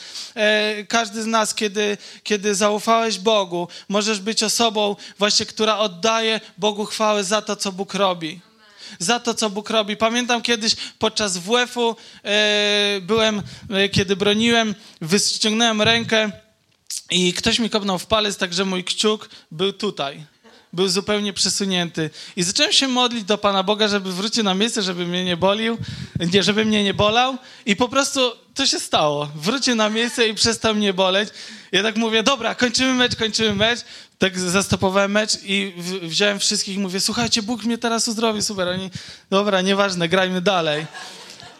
każdy 0.87 1.23
z 1.23 1.25
nas, 1.25 1.55
kiedy, 1.55 1.97
kiedy 2.23 2.55
zaufałeś 2.55 3.19
Bogu, 3.19 3.67
możesz 3.89 4.19
być 4.19 4.43
osobą 4.43 4.95
właśnie, 5.19 5.45
która 5.45 5.77
oddaje 5.77 6.39
Bogu 6.57 6.85
chwałę 6.85 7.23
za 7.23 7.41
to, 7.41 7.55
co 7.55 7.71
Bóg 7.71 7.93
robi 7.93 8.41
za 8.99 9.19
to, 9.19 9.33
co 9.33 9.49
Bóg 9.49 9.69
robi. 9.69 9.97
Pamiętam 9.97 10.41
kiedyś 10.41 10.75
podczas 10.99 11.37
WF-u 11.37 11.95
e, 12.23 12.99
byłem, 13.01 13.41
e, 13.69 13.89
kiedy 13.89 14.15
broniłem, 14.15 14.75
wyciągnąłem 15.01 15.81
rękę 15.81 16.31
i 17.11 17.33
ktoś 17.33 17.59
mi 17.59 17.69
kopnął 17.69 17.99
w 17.99 18.05
palec, 18.05 18.37
także 18.37 18.65
mój 18.65 18.83
kciuk 18.83 19.29
był 19.51 19.73
tutaj 19.73 20.25
był 20.73 20.87
zupełnie 20.87 21.33
przesunięty. 21.33 22.09
I 22.35 22.43
zacząłem 22.43 22.71
się 22.71 22.87
modlić 22.87 23.23
do 23.23 23.37
Pana 23.37 23.63
Boga, 23.63 23.87
żeby 23.87 24.13
wrócił 24.13 24.43
na 24.43 24.53
miejsce, 24.53 24.81
żeby 24.81 25.07
mnie 25.07 25.25
nie 25.25 25.37
bolił, 25.37 25.77
nie, 26.33 26.43
żeby 26.43 26.65
mnie 26.65 26.83
nie 26.83 26.93
bolał. 26.93 27.37
I 27.65 27.75
po 27.75 27.89
prostu 27.89 28.31
to 28.55 28.65
się 28.65 28.79
stało. 28.79 29.29
Wrócił 29.35 29.75
na 29.75 29.89
miejsce 29.89 30.27
i 30.27 30.33
przestał 30.33 30.75
mnie 30.75 30.93
boleć. 30.93 31.29
Ja 31.71 31.83
tak 31.83 31.95
mówię, 31.95 32.23
dobra, 32.23 32.55
kończymy 32.55 32.93
mecz, 32.93 33.15
kończymy 33.15 33.55
mecz. 33.55 33.79
Tak 34.17 34.39
zastopowałem 34.39 35.11
mecz 35.11 35.37
i 35.43 35.73
wziąłem 36.01 36.39
wszystkich 36.39 36.75
i 36.75 36.79
mówię, 36.79 36.99
słuchajcie, 36.99 37.41
Bóg 37.41 37.63
mnie 37.63 37.77
teraz 37.77 38.07
uzdrowi, 38.07 38.41
super. 38.41 38.67
Oni, 38.67 38.89
dobra, 39.29 39.61
nieważne, 39.61 40.09
grajmy 40.09 40.41
dalej. 40.41 40.85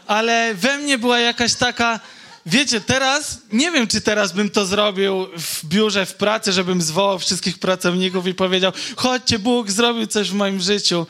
Ale 0.07 0.53
we 0.53 0.77
mnie 0.77 0.97
była 0.97 1.19
jakaś 1.19 1.55
taka 1.55 1.99
wiecie, 2.45 2.81
teraz, 2.81 3.37
nie 3.51 3.71
wiem, 3.71 3.87
czy 3.87 4.01
teraz 4.01 4.31
bym 4.31 4.49
to 4.49 4.65
zrobił 4.65 5.27
w 5.37 5.65
biurze, 5.65 6.05
w 6.05 6.13
pracy, 6.13 6.51
żebym 6.51 6.81
zwołał 6.81 7.19
wszystkich 7.19 7.59
pracowników 7.59 8.27
i 8.27 8.33
powiedział, 8.33 8.71
chodźcie, 8.95 9.39
Bóg 9.39 9.71
zrobił 9.71 10.07
coś 10.07 10.29
w 10.29 10.33
moim 10.33 10.61
życiu. 10.61 11.07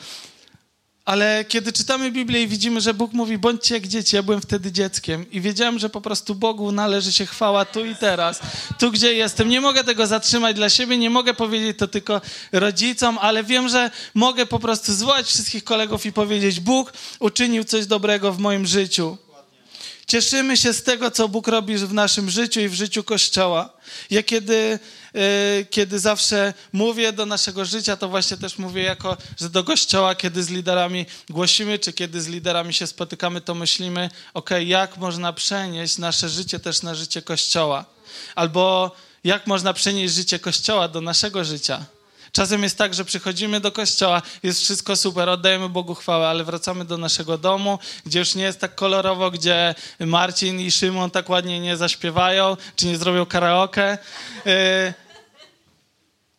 Ale 1.04 1.44
kiedy 1.48 1.72
czytamy 1.72 2.10
Biblię 2.10 2.42
i 2.42 2.48
widzimy, 2.48 2.80
że 2.80 2.94
Bóg 2.94 3.12
mówi, 3.12 3.38
bądźcie 3.38 3.74
jak 3.74 3.86
dzieci, 3.86 4.16
ja 4.16 4.22
byłem 4.22 4.40
wtedy 4.40 4.72
dzieckiem 4.72 5.30
i 5.30 5.40
wiedziałem, 5.40 5.78
że 5.78 5.90
po 5.90 6.00
prostu 6.00 6.34
Bogu 6.34 6.72
należy 6.72 7.12
się 7.12 7.26
chwała 7.26 7.64
tu 7.64 7.84
i 7.84 7.96
teraz, 7.96 8.40
tu 8.78 8.90
gdzie 8.90 9.14
jestem. 9.14 9.48
Nie 9.48 9.60
mogę 9.60 9.84
tego 9.84 10.06
zatrzymać 10.06 10.56
dla 10.56 10.70
siebie, 10.70 10.98
nie 10.98 11.10
mogę 11.10 11.34
powiedzieć 11.34 11.78
to 11.78 11.88
tylko 11.88 12.20
rodzicom, 12.52 13.18
ale 13.20 13.44
wiem, 13.44 13.68
że 13.68 13.90
mogę 14.14 14.46
po 14.46 14.58
prostu 14.58 14.92
zwołać 14.92 15.26
wszystkich 15.26 15.64
kolegów 15.64 16.06
i 16.06 16.12
powiedzieć, 16.12 16.60
Bóg 16.60 16.92
uczynił 17.18 17.64
coś 17.64 17.86
dobrego 17.86 18.32
w 18.32 18.38
moim 18.38 18.66
życiu. 18.66 19.16
Cieszymy 20.06 20.56
się 20.56 20.72
z 20.72 20.82
tego, 20.82 21.10
co 21.10 21.28
Bóg 21.28 21.48
robi 21.48 21.76
w 21.76 21.94
naszym 21.94 22.30
życiu 22.30 22.60
i 22.60 22.68
w 22.68 22.74
życiu 22.74 23.04
Kościoła. 23.04 23.70
Ja 24.10 24.22
kiedy, 24.22 24.78
kiedy 25.70 25.98
zawsze 25.98 26.54
mówię 26.72 27.12
do 27.12 27.26
naszego 27.26 27.64
życia, 27.64 27.96
to 27.96 28.08
właśnie 28.08 28.36
też 28.36 28.58
mówię 28.58 28.82
jako, 28.82 29.16
że 29.40 29.50
do 29.50 29.64
Kościoła, 29.64 30.14
kiedy 30.14 30.42
z 30.42 30.48
liderami 30.48 31.06
głosimy, 31.30 31.78
czy 31.78 31.92
kiedy 31.92 32.22
z 32.22 32.28
liderami 32.28 32.74
się 32.74 32.86
spotykamy, 32.86 33.40
to 33.40 33.54
myślimy, 33.54 34.10
ok, 34.34 34.50
jak 34.64 34.96
można 34.96 35.32
przenieść 35.32 35.98
nasze 35.98 36.28
życie 36.28 36.58
też 36.60 36.82
na 36.82 36.94
życie 36.94 37.22
Kościoła. 37.22 37.84
Albo 38.34 38.90
jak 39.24 39.46
można 39.46 39.72
przenieść 39.72 40.14
życie 40.14 40.38
Kościoła 40.38 40.88
do 40.88 41.00
naszego 41.00 41.44
życia. 41.44 41.84
Czasem 42.32 42.62
jest 42.62 42.78
tak, 42.78 42.94
że 42.94 43.04
przychodzimy 43.04 43.60
do 43.60 43.72
kościoła, 43.72 44.22
jest 44.42 44.60
wszystko 44.60 44.96
super, 44.96 45.28
oddajemy 45.28 45.68
Bogu 45.68 45.94
chwałę, 45.94 46.28
ale 46.28 46.44
wracamy 46.44 46.84
do 46.84 46.98
naszego 46.98 47.38
domu, 47.38 47.78
gdzie 48.06 48.18
już 48.18 48.34
nie 48.34 48.44
jest 48.44 48.60
tak 48.60 48.74
kolorowo, 48.74 49.30
gdzie 49.30 49.74
Marcin 50.00 50.60
i 50.60 50.70
Szymon 50.70 51.10
tak 51.10 51.30
ładnie 51.30 51.60
nie 51.60 51.76
zaśpiewają, 51.76 52.56
czy 52.76 52.86
nie 52.86 52.98
zrobią 52.98 53.26
karaoke. 53.26 53.98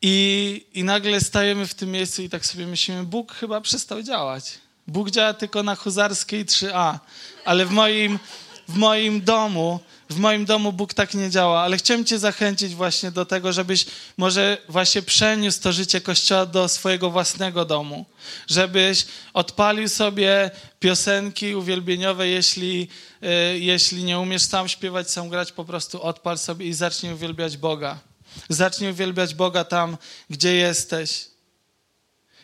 I, 0.05 0.65
I 0.73 0.83
nagle 0.83 1.21
stajemy 1.21 1.67
w 1.67 1.73
tym 1.73 1.91
miejscu 1.91 2.21
i 2.21 2.29
tak 2.29 2.45
sobie 2.45 2.67
myślimy, 2.67 3.03
Bóg 3.03 3.33
chyba 3.33 3.61
przestał 3.61 4.03
działać. 4.03 4.51
Bóg 4.87 5.11
działa 5.11 5.33
tylko 5.33 5.63
na 5.63 5.75
huzarskiej 5.75 6.45
3A, 6.45 6.99
ale 7.45 7.65
w 7.65 7.71
moim, 7.71 8.19
w 8.67 8.75
moim 8.75 9.21
domu 9.21 9.79
w 10.13 10.19
moim 10.19 10.45
domu 10.45 10.73
Bóg 10.73 10.93
tak 10.93 11.13
nie 11.13 11.29
działa, 11.29 11.61
ale 11.61 11.77
chciałem 11.77 12.05
Cię 12.05 12.19
zachęcić 12.19 12.75
właśnie 12.75 13.11
do 13.11 13.25
tego, 13.25 13.53
żebyś 13.53 13.85
może 14.17 14.57
właśnie 14.69 15.01
przeniósł 15.01 15.61
to 15.61 15.71
życie 15.71 16.01
Kościoła 16.01 16.45
do 16.45 16.67
swojego 16.67 17.11
własnego 17.11 17.65
domu. 17.65 18.05
Żebyś 18.47 19.05
odpalił 19.33 19.89
sobie 19.89 20.51
piosenki 20.79 21.55
uwielbieniowe, 21.55 22.27
jeśli, 22.27 22.87
y, 23.23 23.59
jeśli 23.59 24.03
nie 24.03 24.19
umiesz 24.19 24.41
sam 24.41 24.67
śpiewać, 24.67 25.11
sam 25.11 25.29
grać, 25.29 25.51
po 25.51 25.65
prostu 25.65 26.01
odpal 26.01 26.37
sobie 26.37 26.65
i 26.65 26.73
zacznij 26.73 27.13
uwielbiać 27.13 27.57
Boga. 27.57 28.12
Zacznij 28.49 28.91
uwielbiać 28.91 29.33
Boga 29.35 29.63
tam, 29.63 29.97
gdzie 30.29 30.55
jesteś. 30.55 31.25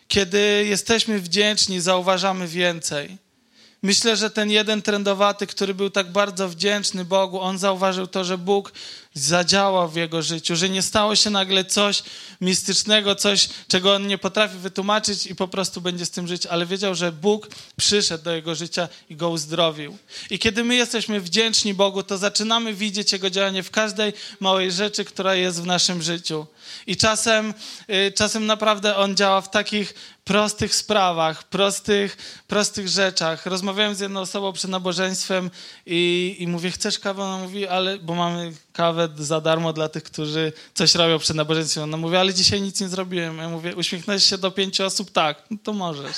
Kiedy 0.08 0.64
jesteśmy 0.68 1.20
wdzięczni, 1.20 1.80
zauważamy 1.80 2.48
więcej. 2.48 3.18
Myślę, 3.82 4.16
że 4.16 4.30
ten 4.30 4.50
jeden 4.50 4.82
trendowaty, 4.82 5.46
który 5.46 5.74
był 5.74 5.90
tak 5.90 6.12
bardzo 6.12 6.48
wdzięczny 6.48 7.04
Bogu, 7.04 7.40
on 7.40 7.58
zauważył 7.58 8.06
to, 8.06 8.24
że 8.24 8.38
Bóg 8.38 8.72
zadziałał 9.14 9.88
w 9.88 9.96
jego 9.96 10.22
życiu, 10.22 10.56
że 10.56 10.68
nie 10.68 10.82
stało 10.82 11.16
się 11.16 11.30
nagle 11.30 11.64
coś 11.64 12.02
mistycznego, 12.40 13.14
coś, 13.14 13.48
czego 13.68 13.94
on 13.94 14.06
nie 14.06 14.18
potrafi 14.18 14.58
wytłumaczyć 14.58 15.26
i 15.26 15.34
po 15.34 15.48
prostu 15.48 15.80
będzie 15.80 16.06
z 16.06 16.10
tym 16.10 16.28
żyć, 16.28 16.46
ale 16.46 16.66
wiedział, 16.66 16.94
że 16.94 17.12
Bóg 17.12 17.48
przyszedł 17.76 18.24
do 18.24 18.34
jego 18.34 18.54
życia 18.54 18.88
i 19.10 19.16
go 19.16 19.30
uzdrowił. 19.30 19.96
I 20.30 20.38
kiedy 20.38 20.64
my 20.64 20.74
jesteśmy 20.74 21.20
wdzięczni 21.20 21.74
Bogu, 21.74 22.02
to 22.02 22.18
zaczynamy 22.18 22.74
widzieć 22.74 23.12
Jego 23.12 23.30
działanie 23.30 23.62
w 23.62 23.70
każdej 23.70 24.12
małej 24.40 24.72
rzeczy, 24.72 25.04
która 25.04 25.34
jest 25.34 25.62
w 25.62 25.66
naszym 25.66 26.02
życiu. 26.02 26.46
I 26.86 26.96
czasem, 26.96 27.54
y, 27.90 28.12
czasem 28.12 28.46
naprawdę 28.46 28.96
On 28.96 29.16
działa 29.16 29.40
w 29.40 29.50
takich 29.50 29.94
prostych 30.24 30.74
sprawach, 30.74 31.44
prostych, 31.44 32.16
prostych 32.48 32.88
rzeczach. 32.88 33.46
Rozmawiałem 33.46 33.94
z 33.94 34.00
jedną 34.00 34.20
osobą 34.20 34.52
przed 34.52 34.70
nabożeństwem 34.70 35.50
i, 35.86 36.36
i 36.38 36.46
mówię, 36.46 36.70
chcesz 36.70 36.98
kawę? 36.98 37.22
Ona 37.22 37.38
mówi, 37.38 37.66
ale, 37.66 37.98
bo 37.98 38.14
mamy 38.14 38.52
kawę 38.72 39.08
za 39.18 39.40
darmo 39.40 39.72
dla 39.72 39.88
tych, 39.88 40.02
którzy 40.02 40.52
coś 40.74 40.94
robią 40.94 41.18
przed 41.18 41.36
nabożeństwem. 41.36 41.84
Ona 41.84 41.96
mówi, 41.96 42.16
ale 42.16 42.34
dzisiaj 42.34 42.60
nic 42.60 42.80
nie 42.80 42.88
zrobiłem. 42.88 43.38
Ja 43.38 43.48
mówię, 43.48 43.76
uśmiechnąłeś 43.76 44.24
się 44.24 44.38
do 44.38 44.50
pięciu 44.50 44.84
osób? 44.84 45.10
Tak, 45.10 45.42
no 45.50 45.56
to 45.62 45.72
możesz. 45.72 46.16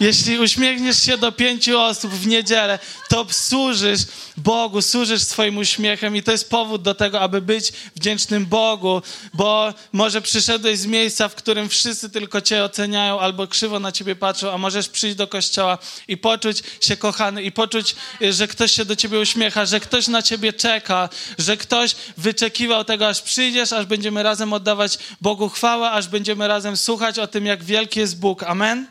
Jeśli 0.00 0.38
uśmiechniesz 0.38 1.02
się 1.02 1.18
do 1.18 1.32
pięciu 1.32 1.80
osób 1.80 2.12
w 2.12 2.26
niedzielę, 2.26 2.78
to 3.08 3.26
służysz 3.30 4.00
Bogu, 4.36 4.82
służysz 4.82 5.22
swoim 5.22 5.58
uśmiechem 5.58 6.16
i 6.16 6.22
to 6.22 6.32
jest 6.32 6.50
powód 6.50 6.82
do 6.82 6.94
tego, 6.94 7.20
aby 7.20 7.40
być 7.40 7.72
wdzięcznym 7.96 8.46
Bogu, 8.46 9.02
bo 9.34 9.74
może 9.92 10.22
przyszedłeś 10.22 10.78
z 10.78 10.86
miejsca, 10.86 11.28
w 11.28 11.34
którym 11.34 11.68
wszyscy 11.68 12.10
tylko 12.10 12.40
cię 12.40 12.64
oceniają 12.64 13.20
albo 13.20 13.46
krzywo 13.46 13.80
na 13.80 13.92
ciebie 13.92 14.16
patrzą, 14.16 14.52
a 14.52 14.58
możesz 14.58 14.88
przyjść 14.88 15.16
do 15.16 15.26
kościoła 15.26 15.78
i 16.08 16.16
poczuć 16.16 16.62
się 16.80 16.96
kochany 16.96 17.42
i 17.42 17.52
poczuć, 17.52 17.96
że 18.20 18.48
ktoś 18.48 18.72
się 18.72 18.84
do 18.84 18.96
ciebie 18.96 19.18
uśmiecha, 19.18 19.66
że 19.66 19.80
ktoś 19.80 20.08
na 20.08 20.22
ciebie 20.22 20.52
czeka, 20.52 21.08
że 21.38 21.56
ktoś 21.56 21.96
wyczekiwał 22.16 22.84
tego, 22.84 23.08
aż 23.08 23.22
przyjdziesz, 23.22 23.72
aż 23.72 23.86
będziemy 23.86 24.22
razem 24.22 24.52
oddawać 24.52 24.98
Bogu 25.20 25.48
chwałę, 25.48 25.90
aż 25.90 26.08
będziemy 26.08 26.48
razem 26.48 26.76
słuchać 26.76 27.18
o 27.18 27.26
tym, 27.26 27.46
jak 27.46 27.64
wielki 27.64 28.00
jest 28.00 28.18
Bóg. 28.18 28.42
Amen? 28.42 28.86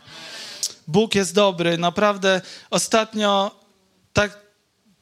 Bóg 0.88 1.16
jest 1.16 1.34
dobry. 1.34 1.78
Naprawdę 1.78 2.42
ostatnio 2.70 3.60
tak, 4.14 4.38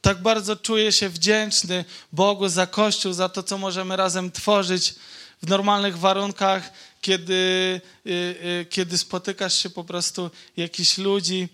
tak 0.00 0.22
bardzo 0.22 0.56
czuję 0.56 0.92
się 0.92 1.08
wdzięczny 1.08 1.84
Bogu 2.12 2.48
za 2.48 2.66
Kościół, 2.66 3.12
za 3.12 3.28
to, 3.28 3.42
co 3.42 3.58
możemy 3.58 3.96
razem 3.96 4.32
tworzyć 4.32 4.94
w 5.42 5.48
normalnych 5.48 5.98
warunkach, 5.98 6.72
kiedy, 7.00 7.80
y, 8.06 8.10
y, 8.10 8.66
kiedy 8.70 8.98
spotykasz 8.98 9.58
się 9.58 9.70
po 9.70 9.84
prostu 9.84 10.30
jakichś 10.56 10.98
ludzi 10.98 11.48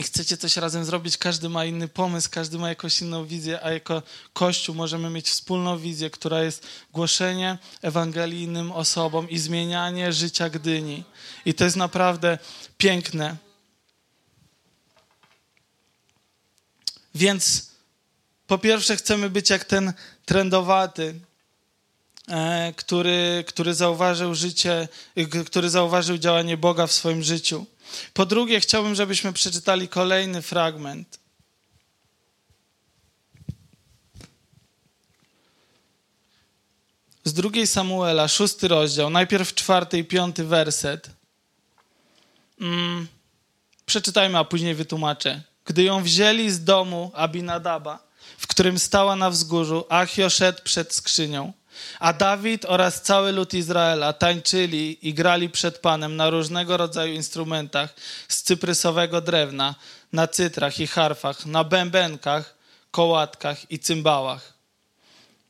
i 0.00 0.02
chcecie 0.02 0.36
coś 0.36 0.56
razem 0.56 0.84
zrobić, 0.84 1.16
każdy 1.16 1.48
ma 1.48 1.64
inny 1.64 1.88
pomysł, 1.88 2.28
każdy 2.32 2.58
ma 2.58 2.68
jakąś 2.68 3.00
inną 3.00 3.26
wizję, 3.26 3.64
a 3.64 3.70
jako 3.70 4.02
Kościół 4.32 4.74
możemy 4.74 5.10
mieć 5.10 5.28
wspólną 5.30 5.78
wizję, 5.78 6.10
która 6.10 6.42
jest 6.42 6.66
głoszenie 6.92 7.58
Ewangelii 7.82 8.42
innym 8.42 8.72
osobom 8.72 9.30
i 9.30 9.38
zmienianie 9.38 10.12
życia 10.12 10.50
Gdyni. 10.50 11.04
I 11.44 11.54
to 11.54 11.64
jest 11.64 11.76
naprawdę 11.76 12.38
piękne. 12.78 13.36
Więc 17.14 17.70
po 18.46 18.58
pierwsze 18.58 18.96
chcemy 18.96 19.30
być 19.30 19.50
jak 19.50 19.64
ten 19.64 19.92
trendowaty, 20.24 21.14
e, 22.28 22.72
który, 22.76 23.44
który 23.46 23.74
zauważył 23.74 24.34
życie, 24.34 24.88
który 25.46 25.70
zauważył 25.70 26.18
działanie 26.18 26.56
Boga 26.56 26.86
w 26.86 26.92
swoim 26.92 27.22
życiu. 27.22 27.66
Po 28.14 28.26
drugie, 28.26 28.60
chciałbym, 28.60 28.94
żebyśmy 28.94 29.32
przeczytali 29.32 29.88
kolejny 29.88 30.42
fragment. 30.42 31.20
Z 37.24 37.32
drugiej 37.32 37.66
Samuela, 37.66 38.28
szósty 38.28 38.68
rozdział, 38.68 39.10
najpierw 39.10 39.54
czwarty 39.54 39.98
i 39.98 40.04
piąty 40.04 40.44
werset. 40.44 41.10
Mm, 42.60 43.08
przeczytajmy, 43.86 44.38
a 44.38 44.44
później 44.44 44.74
wytłumaczę. 44.74 45.42
Gdy 45.64 45.82
ją 45.82 46.02
wzięli 46.02 46.50
z 46.50 46.64
domu 46.64 47.12
Abinadaba, 47.14 47.98
w 48.38 48.46
którym 48.46 48.78
stała 48.78 49.16
na 49.16 49.30
wzgórzu, 49.30 49.84
Achio 49.88 50.30
szedł 50.30 50.62
przed 50.62 50.94
skrzynią. 50.94 51.52
A 51.98 52.12
Dawid 52.12 52.64
oraz 52.64 53.02
cały 53.02 53.32
lud 53.32 53.54
Izraela 53.54 54.12
tańczyli 54.12 55.08
i 55.08 55.14
grali 55.14 55.50
przed 55.50 55.78
Panem 55.78 56.16
na 56.16 56.30
różnego 56.30 56.76
rodzaju 56.76 57.14
instrumentach 57.14 57.94
z 58.28 58.42
cyprysowego 58.42 59.20
drewna, 59.20 59.74
na 60.12 60.28
cytrach 60.28 60.80
i 60.80 60.86
harfach, 60.86 61.46
na 61.46 61.64
bębenkach, 61.64 62.54
kołatkach 62.90 63.70
i 63.70 63.78
cymbałach. 63.78 64.52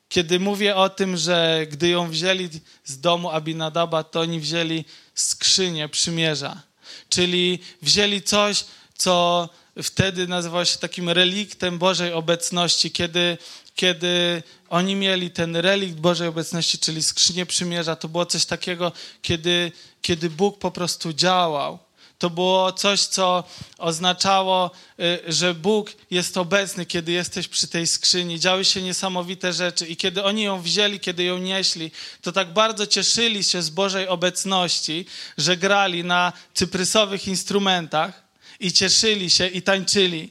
Kiedy 0.09 0.41
mówię 0.41 0.77
o 0.77 0.89
tym, 0.89 1.17
że 1.17 1.67
gdy 1.71 1.89
ją 1.89 2.11
wzięli 2.11 2.49
z 2.85 3.01
domu 3.01 3.31
Abinadaba, 3.31 4.05
to 4.05 4.21
oni 4.21 4.41
wzięli 4.41 4.85
skrzynię 5.15 5.89
przymierza, 5.89 6.63
czyli 7.09 7.59
wzięli 7.83 8.23
coś, 8.23 8.65
co 8.97 9.49
wtedy 9.83 10.29
nazywało 10.29 10.65
się 10.65 10.79
takim 10.79 11.09
reliktem 11.09 11.79
Bożej 11.79 12.13
obecności, 12.13 12.91
kiedy 12.91 13.39
kiedy 13.81 14.43
oni 14.69 14.97
mieli 14.97 15.31
ten 15.31 15.57
relikt 15.57 15.95
Bożej 15.95 16.29
obecności, 16.29 16.79
czyli 16.79 17.03
skrzynię 17.03 17.47
przymierza, 17.47 17.97
to 17.97 18.09
było 18.09 18.27
coś 18.27 18.45
takiego, 18.45 18.93
kiedy, 19.23 19.73
kiedy 20.03 20.31
Bóg 20.31 20.59
po 20.59 20.71
prostu 20.71 21.13
działał. 21.13 21.79
To 22.19 22.31
było 22.31 22.73
coś, 22.73 23.01
co 23.01 23.45
oznaczało, 23.79 24.71
y, 25.01 25.33
że 25.33 25.55
Bóg 25.55 25.93
jest 26.11 26.37
obecny, 26.37 26.87
kiedy 26.87 27.13
jesteś 27.13 27.49
przy 27.49 27.69
tej 27.69 27.87
skrzyni. 27.87 28.41
Działy 28.41 28.65
się 28.65 28.83
niesamowite 28.83 29.53
rzeczy 29.53 29.87
i 29.87 29.97
kiedy 29.97 30.25
oni 30.25 30.43
ją 30.43 30.63
wzięli, 30.63 31.01
kiedy 31.01 31.25
ją 31.25 31.39
nieśli, 31.39 31.91
to 32.23 32.33
tak 32.33 32.53
bardzo 32.53 32.87
cieszyli 32.87 33.45
się 33.45 33.63
z 33.63 33.71
Bożej 33.71 34.09
obecności, 34.09 35.07
że 35.39 35.57
grali 35.57 36.05
na 36.05 36.33
cyprysowych 36.55 37.29
instrumentach 37.29 38.23
i 38.61 38.73
cieszyli 38.73 39.31
się 39.31 39.47
i 39.47 39.63
tańczyli. 39.63 40.31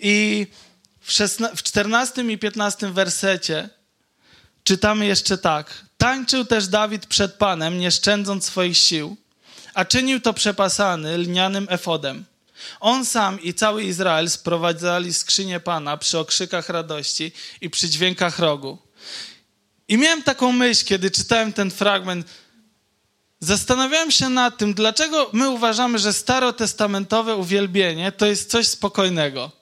I 0.00 0.46
w, 1.10 1.12
16, 1.12 1.56
w 1.56 1.62
14 1.62 2.22
i 2.22 2.38
15 2.38 2.92
wersecie 2.92 3.68
czytamy 4.64 5.06
jeszcze 5.06 5.38
tak. 5.38 5.84
Tańczył 5.98 6.44
też 6.44 6.68
Dawid 6.68 7.06
przed 7.06 7.34
Panem, 7.34 7.78
nie 7.78 7.90
szczędząc 7.90 8.44
swoich 8.44 8.76
sił, 8.76 9.16
a 9.74 9.84
czynił 9.84 10.20
to 10.20 10.32
przepasany 10.32 11.18
lnianym 11.18 11.66
efodem. 11.70 12.24
On 12.80 13.04
sam 13.04 13.40
i 13.40 13.54
cały 13.54 13.84
Izrael 13.84 14.30
sprowadzali 14.30 15.14
skrzynię 15.14 15.60
Pana 15.60 15.96
przy 15.96 16.18
okrzykach 16.18 16.68
radości 16.68 17.32
i 17.60 17.70
przy 17.70 17.88
dźwiękach 17.88 18.38
rogu. 18.38 18.78
I 19.88 19.98
miałem 19.98 20.22
taką 20.22 20.52
myśl, 20.52 20.84
kiedy 20.84 21.10
czytałem 21.10 21.52
ten 21.52 21.70
fragment. 21.70 22.26
Zastanawiałem 23.40 24.10
się 24.10 24.28
nad 24.28 24.58
tym, 24.58 24.74
dlaczego 24.74 25.30
my 25.32 25.50
uważamy, 25.50 25.98
że 25.98 26.12
starotestamentowe 26.12 27.36
uwielbienie 27.36 28.12
to 28.12 28.26
jest 28.26 28.50
coś 28.50 28.68
spokojnego. 28.68 29.59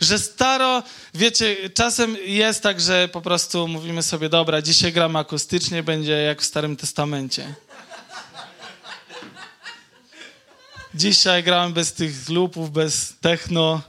Że 0.00 0.18
staro, 0.18 0.82
wiecie, 1.14 1.56
czasem 1.74 2.16
jest 2.24 2.62
tak, 2.62 2.80
że 2.80 3.08
po 3.08 3.20
prostu 3.20 3.68
mówimy 3.68 4.02
sobie, 4.02 4.28
dobra, 4.28 4.62
dzisiaj 4.62 4.92
gram 4.92 5.16
akustycznie, 5.16 5.82
będzie 5.82 6.12
jak 6.12 6.42
w 6.42 6.44
Starym 6.44 6.76
Testamencie. 6.76 7.54
Dzisiaj 10.94 11.42
grałem 11.42 11.72
bez 11.72 11.92
tych 11.92 12.28
lupów, 12.28 12.70
bez 12.70 13.14
techno. 13.20 13.82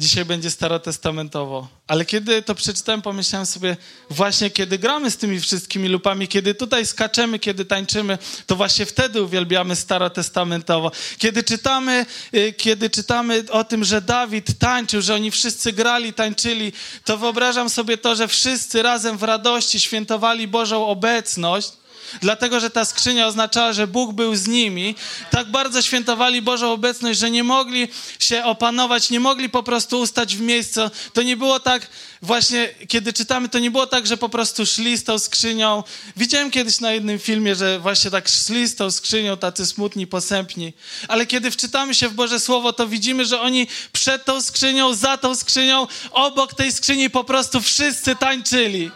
Dzisiaj 0.00 0.24
będzie 0.24 0.50
starotestamentowo. 0.50 1.68
Ale 1.86 2.04
kiedy 2.04 2.42
to 2.42 2.54
przeczytałem, 2.54 3.02
pomyślałem 3.02 3.46
sobie, 3.46 3.76
właśnie 4.10 4.50
kiedy 4.50 4.78
gramy 4.78 5.10
z 5.10 5.16
tymi 5.16 5.40
wszystkimi 5.40 5.88
lupami, 5.88 6.28
kiedy 6.28 6.54
tutaj 6.54 6.86
skaczemy, 6.86 7.38
kiedy 7.38 7.64
tańczymy, 7.64 8.18
to 8.46 8.56
właśnie 8.56 8.86
wtedy 8.86 9.22
uwielbiamy 9.22 9.76
starotestamentowo. 9.76 10.92
Kiedy 11.18 11.42
czytamy, 11.42 12.06
y, 12.34 12.52
kiedy 12.52 12.90
czytamy 12.90 13.44
o 13.50 13.64
tym, 13.64 13.84
że 13.84 14.00
Dawid 14.00 14.58
tańczył, 14.58 15.02
że 15.02 15.14
oni 15.14 15.30
wszyscy 15.30 15.72
grali, 15.72 16.12
tańczyli, 16.12 16.72
to 17.04 17.18
wyobrażam 17.18 17.70
sobie 17.70 17.98
to, 17.98 18.16
że 18.16 18.28
wszyscy 18.28 18.82
razem 18.82 19.18
w 19.18 19.22
radości 19.22 19.80
świętowali 19.80 20.48
Bożą 20.48 20.86
obecność 20.86 21.72
dlatego 22.20 22.60
że 22.60 22.70
ta 22.70 22.84
skrzynia 22.84 23.26
oznaczała, 23.26 23.72
że 23.72 23.86
Bóg 23.86 24.12
był 24.12 24.34
z 24.36 24.46
nimi, 24.46 24.94
tak 25.30 25.50
bardzo 25.50 25.82
świętowali 25.82 26.42
Bożą 26.42 26.72
obecność, 26.72 27.18
że 27.18 27.30
nie 27.30 27.44
mogli 27.44 27.88
się 28.18 28.44
opanować, 28.44 29.10
nie 29.10 29.20
mogli 29.20 29.48
po 29.48 29.62
prostu 29.62 30.00
ustać 30.00 30.36
w 30.36 30.40
miejscu. 30.40 30.80
To 31.12 31.22
nie 31.22 31.36
było 31.36 31.60
tak, 31.60 31.86
właśnie 32.22 32.68
kiedy 32.88 33.12
czytamy, 33.12 33.48
to 33.48 33.58
nie 33.58 33.70
było 33.70 33.86
tak, 33.86 34.06
że 34.06 34.16
po 34.16 34.28
prostu 34.28 34.66
szli 34.66 34.98
z 34.98 35.04
tą 35.04 35.18
skrzynią. 35.18 35.82
Widziałem 36.16 36.50
kiedyś 36.50 36.80
na 36.80 36.92
jednym 36.92 37.18
filmie, 37.18 37.54
że 37.54 37.78
właśnie 37.78 38.10
tak 38.10 38.28
szli 38.28 38.68
z 38.68 38.74
tą 38.74 38.90
skrzynią, 38.90 39.36
tacy 39.36 39.66
smutni, 39.66 40.06
posępni. 40.06 40.72
Ale 41.08 41.26
kiedy 41.26 41.50
wczytamy 41.50 41.94
się 41.94 42.08
w 42.08 42.14
Boże 42.14 42.40
Słowo, 42.40 42.72
to 42.72 42.88
widzimy, 42.88 43.24
że 43.24 43.40
oni 43.40 43.66
przed 43.92 44.24
tą 44.24 44.42
skrzynią, 44.42 44.94
za 44.94 45.16
tą 45.16 45.34
skrzynią, 45.34 45.86
obok 46.10 46.54
tej 46.54 46.72
skrzyni 46.72 47.10
po 47.10 47.24
prostu 47.24 47.60
wszyscy 47.60 48.16
tańczyli. 48.16 48.90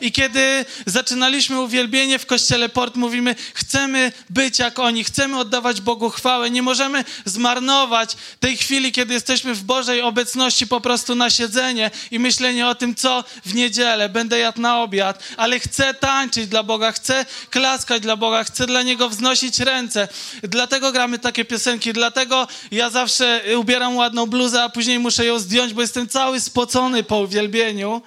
I 0.00 0.12
kiedy 0.12 0.64
zaczynaliśmy 0.86 1.60
uwielbienie 1.60 2.18
w 2.18 2.26
kościele 2.26 2.68
Port, 2.68 2.96
mówimy, 2.96 3.34
chcemy 3.54 4.12
być 4.30 4.58
jak 4.58 4.78
oni, 4.78 5.04
chcemy 5.04 5.38
oddawać 5.38 5.80
Bogu 5.80 6.10
chwałę. 6.10 6.50
Nie 6.50 6.62
możemy 6.62 7.04
zmarnować 7.24 8.16
tej 8.40 8.56
chwili, 8.56 8.92
kiedy 8.92 9.14
jesteśmy 9.14 9.54
w 9.54 9.62
Bożej 9.62 10.02
obecności, 10.02 10.66
po 10.66 10.80
prostu 10.80 11.14
na 11.14 11.30
siedzenie 11.30 11.90
i 12.10 12.18
myślenie 12.18 12.61
o 12.66 12.74
tym, 12.74 12.94
co 12.94 13.24
w 13.44 13.54
niedzielę 13.54 14.08
będę 14.08 14.38
jadł 14.38 14.60
na 14.60 14.82
obiad, 14.82 15.22
ale 15.36 15.60
chcę 15.60 15.94
tańczyć 15.94 16.46
dla 16.46 16.62
Boga, 16.62 16.92
chcę 16.92 17.26
klaskać 17.50 18.02
dla 18.02 18.16
Boga, 18.16 18.44
chcę 18.44 18.66
dla 18.66 18.82
Niego 18.82 19.08
wznosić 19.08 19.58
ręce. 19.58 20.08
Dlatego 20.42 20.92
gramy 20.92 21.18
takie 21.18 21.44
piosenki, 21.44 21.92
dlatego 21.92 22.48
ja 22.70 22.90
zawsze 22.90 23.42
ubieram 23.56 23.96
ładną 23.96 24.26
bluzę, 24.26 24.62
a 24.62 24.68
później 24.68 24.98
muszę 24.98 25.26
ją 25.26 25.38
zdjąć, 25.38 25.74
bo 25.74 25.80
jestem 25.80 26.08
cały 26.08 26.40
spocony 26.40 27.02
po 27.02 27.18
uwielbieniu 27.18 28.02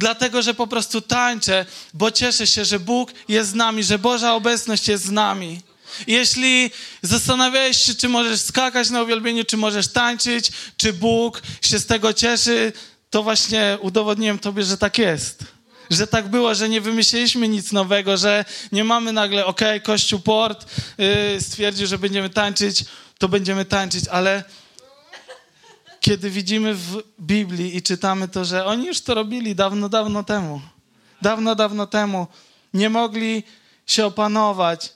dlatego 0.00 0.42
że 0.42 0.54
po 0.54 0.66
prostu 0.66 1.00
tańczę, 1.00 1.66
bo 1.94 2.10
cieszę 2.10 2.46
się, 2.46 2.64
że 2.64 2.80
Bóg 2.80 3.12
jest 3.28 3.50
z 3.50 3.54
nami, 3.54 3.84
że 3.84 3.98
Boża 3.98 4.34
obecność 4.34 4.88
jest 4.88 5.04
z 5.04 5.10
nami. 5.10 5.60
Jeśli 6.06 6.70
zastanawiałeś 7.02 7.76
się, 7.76 7.94
czy 7.94 8.08
możesz 8.08 8.40
skakać 8.40 8.90
na 8.90 9.02
uwielbieniu, 9.02 9.44
czy 9.44 9.56
możesz 9.56 9.88
tańczyć, 9.88 10.52
czy 10.76 10.92
Bóg 10.92 11.42
się 11.62 11.78
z 11.78 11.86
tego 11.86 12.12
cieszy, 12.12 12.72
to 13.10 13.22
właśnie 13.22 13.78
udowodniłem 13.80 14.38
Tobie, 14.38 14.62
że 14.62 14.78
tak 14.78 14.98
jest. 14.98 15.44
Że 15.90 16.06
tak 16.06 16.28
było, 16.28 16.54
że 16.54 16.68
nie 16.68 16.80
wymyśliliśmy 16.80 17.48
nic 17.48 17.72
nowego, 17.72 18.16
że 18.16 18.44
nie 18.72 18.84
mamy 18.84 19.12
nagle, 19.12 19.46
ok, 19.46 19.60
Kościół 19.82 20.20
Port 20.20 20.66
yy, 20.98 21.40
stwierdził, 21.40 21.86
że 21.86 21.98
będziemy 21.98 22.30
tańczyć, 22.30 22.84
to 23.18 23.28
będziemy 23.28 23.64
tańczyć, 23.64 24.08
ale 24.08 24.44
kiedy 26.00 26.30
widzimy 26.30 26.74
w 26.74 27.02
Biblii 27.20 27.76
i 27.76 27.82
czytamy 27.82 28.28
to, 28.28 28.44
że 28.44 28.64
oni 28.64 28.86
już 28.86 29.00
to 29.00 29.14
robili 29.14 29.54
dawno, 29.54 29.88
dawno 29.88 30.24
temu. 30.24 30.60
Dawno, 31.22 31.54
dawno 31.54 31.86
temu. 31.86 32.26
Nie 32.74 32.90
mogli 32.90 33.42
się 33.86 34.06
opanować. 34.06 34.92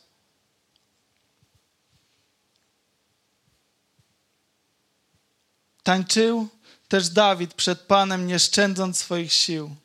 Tańczył 5.82 6.48
też 6.94 7.08
Dawid 7.08 7.54
przed 7.54 7.80
Panem, 7.80 8.26
nie 8.26 8.38
szczędząc 8.38 8.98
swoich 8.98 9.32
sił, 9.32 9.76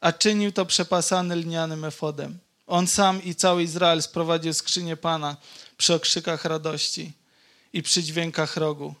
a 0.00 0.12
czynił 0.12 0.52
to 0.52 0.66
przepasany 0.66 1.36
lnianym 1.36 1.84
efodem. 1.84 2.38
On 2.66 2.86
sam 2.86 3.24
i 3.24 3.34
cały 3.34 3.62
Izrael 3.62 4.02
sprowadził 4.02 4.54
skrzynię 4.54 4.96
Pana 4.96 5.36
przy 5.76 5.94
okrzykach 5.94 6.44
radości 6.44 7.12
i 7.72 7.82
przy 7.82 8.02
dźwiękach 8.02 8.56
rogu. 8.56 8.94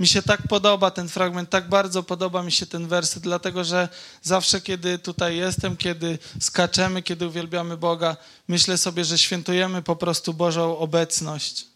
Mi 0.00 0.08
się 0.08 0.22
tak 0.22 0.48
podoba 0.48 0.90
ten 0.90 1.08
fragment, 1.08 1.50
tak 1.50 1.68
bardzo 1.68 2.02
podoba 2.02 2.42
mi 2.42 2.52
się 2.52 2.66
ten 2.66 2.88
werset, 2.88 3.22
dlatego 3.22 3.64
że 3.64 3.88
zawsze, 4.22 4.60
kiedy 4.60 4.98
tutaj 4.98 5.36
jestem, 5.36 5.76
kiedy 5.76 6.18
skaczemy, 6.40 7.02
kiedy 7.02 7.26
uwielbiamy 7.26 7.76
Boga, 7.76 8.16
myślę 8.48 8.78
sobie, 8.78 9.04
że 9.04 9.18
świętujemy 9.18 9.82
po 9.82 9.96
prostu 9.96 10.34
Bożą 10.34 10.78
obecność. 10.78 11.66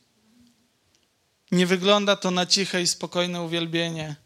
Nie 1.53 1.67
wygląda 1.67 2.17
to 2.17 2.31
na 2.31 2.47
ciche 2.47 2.83
i 2.83 2.87
spokojne 2.87 3.43
uwielbienie. 3.43 4.22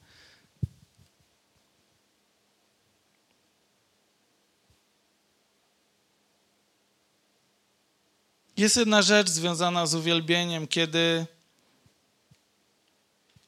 Jest 8.57 8.77
jedna 8.77 9.03
rzecz 9.03 9.29
związana 9.29 9.87
z 9.87 9.95
uwielbieniem, 9.95 10.67
kiedy, 10.67 11.27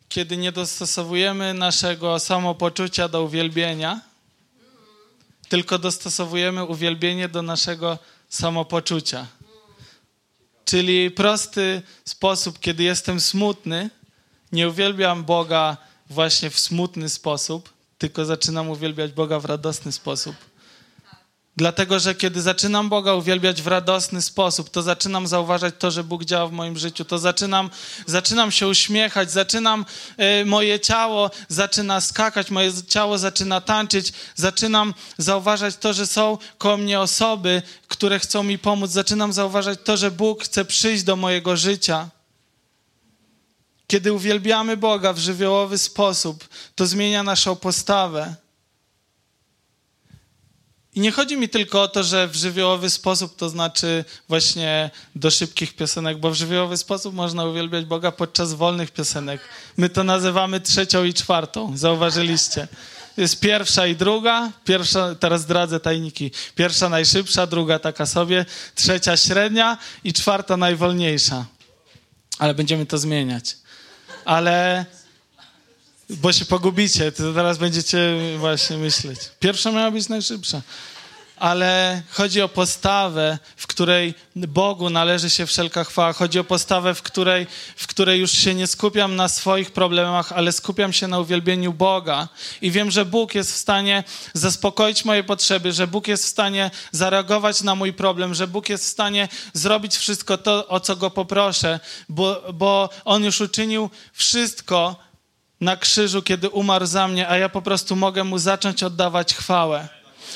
kiedy 0.08 0.36
nie 0.36 0.52
dostosowujemy 0.52 1.54
naszego 1.54 2.18
samopoczucia 2.18 3.08
do 3.08 3.22
uwielbienia, 3.22 4.00
tylko 5.48 5.78
dostosowujemy 5.78 6.64
uwielbienie 6.64 7.28
do 7.28 7.42
naszego 7.42 7.98
samopoczucia. 8.28 9.26
Czyli 10.64 11.10
prosty 11.10 11.82
sposób, 12.04 12.58
kiedy 12.58 12.82
jestem 12.82 13.20
smutny, 13.20 13.90
nie 14.52 14.68
uwielbiam 14.68 15.24
Boga 15.24 15.76
właśnie 16.10 16.50
w 16.50 16.60
smutny 16.60 17.08
sposób, 17.08 17.72
tylko 17.98 18.24
zaczynam 18.24 18.70
uwielbiać 18.70 19.12
Boga 19.12 19.40
w 19.40 19.44
radosny 19.44 19.92
sposób. 19.92 20.47
Dlatego, 21.58 21.98
że 21.98 22.14
kiedy 22.14 22.42
zaczynam 22.42 22.88
Boga 22.88 23.14
uwielbiać 23.14 23.62
w 23.62 23.66
radosny 23.66 24.22
sposób, 24.22 24.70
to 24.70 24.82
zaczynam 24.82 25.26
zauważać 25.26 25.74
to, 25.78 25.90
że 25.90 26.04
Bóg 26.04 26.24
działa 26.24 26.46
w 26.46 26.52
moim 26.52 26.78
życiu, 26.78 27.04
to 27.04 27.18
zaczynam, 27.18 27.70
zaczynam 28.06 28.50
się 28.50 28.68
uśmiechać, 28.68 29.32
zaczynam, 29.32 29.84
y, 30.42 30.44
moje 30.44 30.80
ciało 30.80 31.30
zaczyna 31.48 32.00
skakać, 32.00 32.50
moje 32.50 32.72
ciało 32.88 33.18
zaczyna 33.18 33.60
tańczyć, 33.60 34.12
zaczynam 34.34 34.94
zauważać 35.18 35.76
to, 35.76 35.92
że 35.92 36.06
są 36.06 36.38
koło 36.58 36.76
mnie 36.76 37.00
osoby, 37.00 37.62
które 37.88 38.18
chcą 38.18 38.42
mi 38.42 38.58
pomóc, 38.58 38.90
zaczynam 38.90 39.32
zauważać 39.32 39.78
to, 39.84 39.96
że 39.96 40.10
Bóg 40.10 40.44
chce 40.44 40.64
przyjść 40.64 41.02
do 41.02 41.16
mojego 41.16 41.56
życia. 41.56 42.08
Kiedy 43.86 44.12
uwielbiamy 44.12 44.76
Boga 44.76 45.12
w 45.12 45.18
żywiołowy 45.18 45.78
sposób, 45.78 46.48
to 46.74 46.86
zmienia 46.86 47.22
naszą 47.22 47.56
postawę. 47.56 48.47
I 50.98 51.00
nie 51.00 51.12
chodzi 51.12 51.36
mi 51.36 51.48
tylko 51.48 51.82
o 51.82 51.88
to, 51.88 52.02
że 52.02 52.28
w 52.28 52.36
żywiołowy 52.36 52.90
sposób 52.90 53.36
to 53.36 53.48
znaczy 53.48 54.04
właśnie 54.28 54.90
do 55.14 55.30
szybkich 55.30 55.76
piosenek, 55.76 56.18
bo 56.18 56.30
w 56.30 56.34
żywiołowy 56.34 56.76
sposób 56.76 57.14
można 57.14 57.44
uwielbiać 57.44 57.84
Boga 57.84 58.12
podczas 58.12 58.54
wolnych 58.54 58.90
piosenek. 58.90 59.40
My 59.76 59.88
to 59.88 60.04
nazywamy 60.04 60.60
trzecią 60.60 61.04
i 61.04 61.14
czwartą, 61.14 61.76
zauważyliście. 61.76 62.68
Jest 63.16 63.40
pierwsza 63.40 63.86
i 63.86 63.96
druga, 63.96 64.52
pierwsza, 64.64 65.14
teraz 65.14 65.40
zdradzę 65.40 65.80
tajniki. 65.80 66.30
Pierwsza 66.54 66.88
najszybsza, 66.88 67.46
druga 67.46 67.78
taka 67.78 68.06
sobie, 68.06 68.46
trzecia 68.74 69.16
średnia 69.16 69.78
i 70.04 70.12
czwarta 70.12 70.56
najwolniejsza. 70.56 71.44
Ale 72.38 72.54
będziemy 72.54 72.86
to 72.86 72.98
zmieniać. 72.98 73.56
Ale 74.24 74.86
bo 76.10 76.32
się 76.32 76.44
pogubicie, 76.44 77.12
to 77.12 77.32
teraz 77.32 77.58
będziecie 77.58 77.98
właśnie 78.38 78.76
myśleć. 78.76 79.18
Pierwsza 79.40 79.72
miała 79.72 79.90
być 79.90 80.08
najszybsza. 80.08 80.62
Ale 81.36 82.02
chodzi 82.10 82.42
o 82.42 82.48
postawę, 82.48 83.38
w 83.56 83.66
której 83.66 84.14
Bogu 84.36 84.90
należy 84.90 85.30
się 85.30 85.46
wszelka 85.46 85.84
chwała. 85.84 86.12
Chodzi 86.12 86.38
o 86.38 86.44
postawę, 86.44 86.94
w 86.94 87.02
której, 87.02 87.46
w 87.76 87.86
której 87.86 88.20
już 88.20 88.32
się 88.32 88.54
nie 88.54 88.66
skupiam 88.66 89.16
na 89.16 89.28
swoich 89.28 89.70
problemach, 89.70 90.32
ale 90.32 90.52
skupiam 90.52 90.92
się 90.92 91.08
na 91.08 91.18
uwielbieniu 91.18 91.72
Boga. 91.72 92.28
I 92.60 92.70
wiem, 92.70 92.90
że 92.90 93.04
Bóg 93.04 93.34
jest 93.34 93.52
w 93.52 93.56
stanie 93.56 94.04
zaspokoić 94.34 95.04
moje 95.04 95.24
potrzeby, 95.24 95.72
że 95.72 95.86
Bóg 95.86 96.08
jest 96.08 96.24
w 96.24 96.28
stanie 96.28 96.70
zareagować 96.92 97.62
na 97.62 97.74
mój 97.74 97.92
problem, 97.92 98.34
że 98.34 98.46
Bóg 98.46 98.68
jest 98.68 98.84
w 98.84 98.88
stanie 98.88 99.28
zrobić 99.52 99.96
wszystko 99.96 100.38
to, 100.38 100.68
o 100.68 100.80
co 100.80 100.96
Go 100.96 101.10
poproszę, 101.10 101.80
bo, 102.08 102.42
bo 102.54 102.90
On 103.04 103.24
już 103.24 103.40
uczynił 103.40 103.90
wszystko, 104.12 105.07
na 105.60 105.76
krzyżu, 105.76 106.22
kiedy 106.22 106.48
umarł 106.48 106.86
za 106.86 107.08
mnie, 107.08 107.28
a 107.28 107.38
ja 107.38 107.48
po 107.48 107.62
prostu 107.62 107.96
mogę 107.96 108.24
mu 108.24 108.38
zacząć 108.38 108.82
oddawać 108.82 109.34
chwałę. 109.34 109.88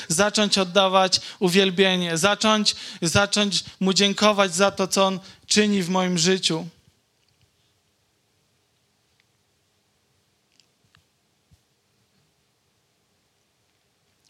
Zacząć 0.07 0.57
oddawać 0.57 1.21
uwielbienie, 1.39 2.17
zacząć, 2.17 2.75
zacząć 3.01 3.63
mu 3.79 3.93
dziękować 3.93 4.55
za 4.55 4.71
to, 4.71 4.87
co 4.87 5.05
on 5.05 5.19
czyni 5.47 5.83
w 5.83 5.89
moim 5.89 6.17
życiu. 6.17 6.67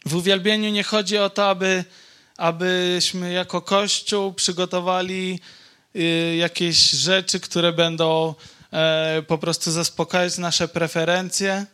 W 0.06 0.14
uwielbieniu 0.14 0.70
nie 0.70 0.82
chodzi 0.82 1.18
o 1.18 1.30
to, 1.30 1.48
aby, 1.48 1.84
abyśmy 2.36 3.32
jako 3.32 3.62
Kościół 3.62 4.32
przygotowali 4.32 5.40
y, 5.96 6.36
jakieś 6.36 6.90
rzeczy, 6.90 7.40
które 7.40 7.72
będą 7.72 8.34
po 9.26 9.38
prostu 9.38 9.70
zaspokajać 9.70 10.38
nasze 10.38 10.68
preferencje, 10.68 11.66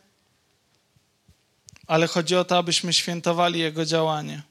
ale 1.87 2.07
chodzi 2.07 2.35
o 2.35 2.45
to, 2.45 2.57
abyśmy 2.57 2.93
świętowali 2.93 3.59
Jego 3.59 3.85
działanie. 3.85 4.41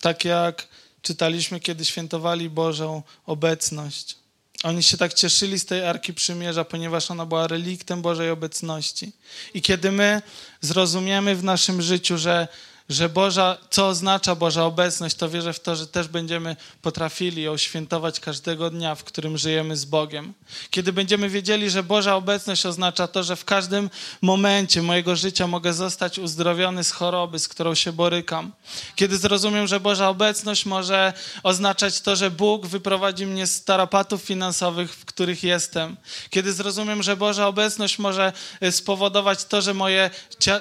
Tak 0.00 0.24
jak 0.24 0.68
czytaliśmy, 1.02 1.60
kiedy 1.60 1.84
świętowali 1.84 2.50
Bożą 2.50 3.02
obecność. 3.26 4.16
Oni 4.62 4.82
się 4.82 4.96
tak 4.96 5.14
cieszyli 5.14 5.58
z 5.58 5.66
tej 5.66 5.84
Arki 5.84 6.14
Przymierza, 6.14 6.64
ponieważ 6.64 7.10
ona 7.10 7.26
była 7.26 7.46
reliktem 7.46 8.02
Bożej 8.02 8.30
obecności. 8.30 9.12
I 9.54 9.62
kiedy 9.62 9.92
my 9.92 10.22
zrozumiemy 10.60 11.36
w 11.36 11.44
naszym 11.44 11.82
życiu, 11.82 12.18
że 12.18 12.48
że 12.92 13.08
Boża, 13.08 13.58
co 13.70 13.88
oznacza 13.88 14.34
Boża 14.34 14.64
obecność, 14.64 15.16
to 15.16 15.28
wierzę 15.28 15.52
w 15.52 15.60
to, 15.60 15.76
że 15.76 15.86
też 15.86 16.08
będziemy 16.08 16.56
potrafili 16.82 17.42
ją 17.42 17.56
świętować 17.56 18.20
każdego 18.20 18.70
dnia, 18.70 18.94
w 18.94 19.04
którym 19.04 19.38
żyjemy 19.38 19.76
z 19.76 19.84
Bogiem. 19.84 20.32
Kiedy 20.70 20.92
będziemy 20.92 21.28
wiedzieli, 21.28 21.70
że 21.70 21.82
Boża 21.82 22.16
obecność 22.16 22.66
oznacza 22.66 23.08
to, 23.08 23.22
że 23.22 23.36
w 23.36 23.44
każdym 23.44 23.90
momencie 24.22 24.82
mojego 24.82 25.16
życia 25.16 25.46
mogę 25.46 25.72
zostać 25.72 26.18
uzdrowiony 26.18 26.84
z 26.84 26.90
choroby, 26.90 27.38
z 27.38 27.48
którą 27.48 27.74
się 27.74 27.92
borykam. 27.92 28.52
Kiedy 28.96 29.16
zrozumiem, 29.16 29.66
że 29.66 29.80
Boża 29.80 30.08
obecność 30.08 30.66
może 30.66 31.12
oznaczać 31.42 32.00
to, 32.00 32.16
że 32.16 32.30
Bóg 32.30 32.66
wyprowadzi 32.66 33.26
mnie 33.26 33.46
z 33.46 33.64
tarapatów 33.64 34.22
finansowych, 34.22 34.94
w 34.94 35.04
których 35.04 35.42
jestem. 35.42 35.96
Kiedy 36.30 36.52
zrozumiem, 36.52 37.02
że 37.02 37.16
Boża 37.16 37.46
obecność 37.46 37.98
może 37.98 38.32
e, 38.60 38.72
spowodować 38.72 39.44
to, 39.44 39.62
że 39.62 39.74
moje 39.74 40.10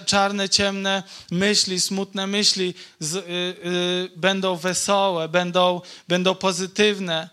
czarne, 0.05 0.49
ciemne 0.49 1.03
myśli, 1.31 1.81
smutne 1.81 2.20
myśli 2.27 2.73
z, 2.99 3.15
y, 3.15 3.19
y, 3.19 4.11
będą 4.15 4.55
wesołe, 4.55 5.29
będą, 5.29 5.81
będą 6.07 6.35
pozytywne. 6.35 7.29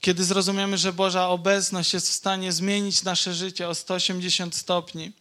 Kiedy 0.00 0.24
zrozumiemy, 0.24 0.78
że 0.78 0.92
Boża 0.92 1.28
obecność 1.28 1.94
jest 1.94 2.08
w 2.08 2.12
stanie 2.12 2.52
zmienić 2.52 3.02
nasze 3.02 3.34
życie 3.34 3.68
o 3.68 3.74
180 3.74 4.54
stopni, 4.56 5.12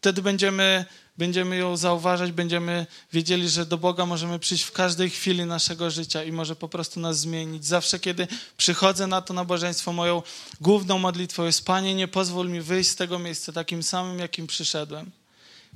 wtedy 0.00 0.22
będziemy, 0.22 0.84
będziemy 1.18 1.56
ją 1.56 1.76
zauważać, 1.76 2.32
będziemy 2.32 2.86
wiedzieli, 3.12 3.48
że 3.48 3.66
do 3.66 3.78
Boga 3.78 4.06
możemy 4.06 4.38
przyjść 4.38 4.64
w 4.64 4.72
każdej 4.72 5.10
chwili 5.10 5.44
naszego 5.44 5.90
życia 5.90 6.24
i 6.24 6.32
może 6.32 6.56
po 6.56 6.68
prostu 6.68 7.00
nas 7.00 7.18
zmienić. 7.18 7.66
Zawsze, 7.66 7.98
kiedy 7.98 8.28
przychodzę 8.56 9.06
na 9.06 9.22
to 9.22 9.34
nabożeństwo, 9.34 9.92
moją 9.92 10.22
główną 10.60 10.98
modlitwą 10.98 11.44
jest: 11.44 11.64
Panie, 11.64 11.94
nie 11.94 12.08
pozwól 12.08 12.48
mi 12.48 12.60
wyjść 12.60 12.90
z 12.90 12.96
tego 12.96 13.18
miejsca 13.18 13.52
takim 13.52 13.82
samym, 13.82 14.18
jakim 14.18 14.46
przyszedłem. 14.46 15.10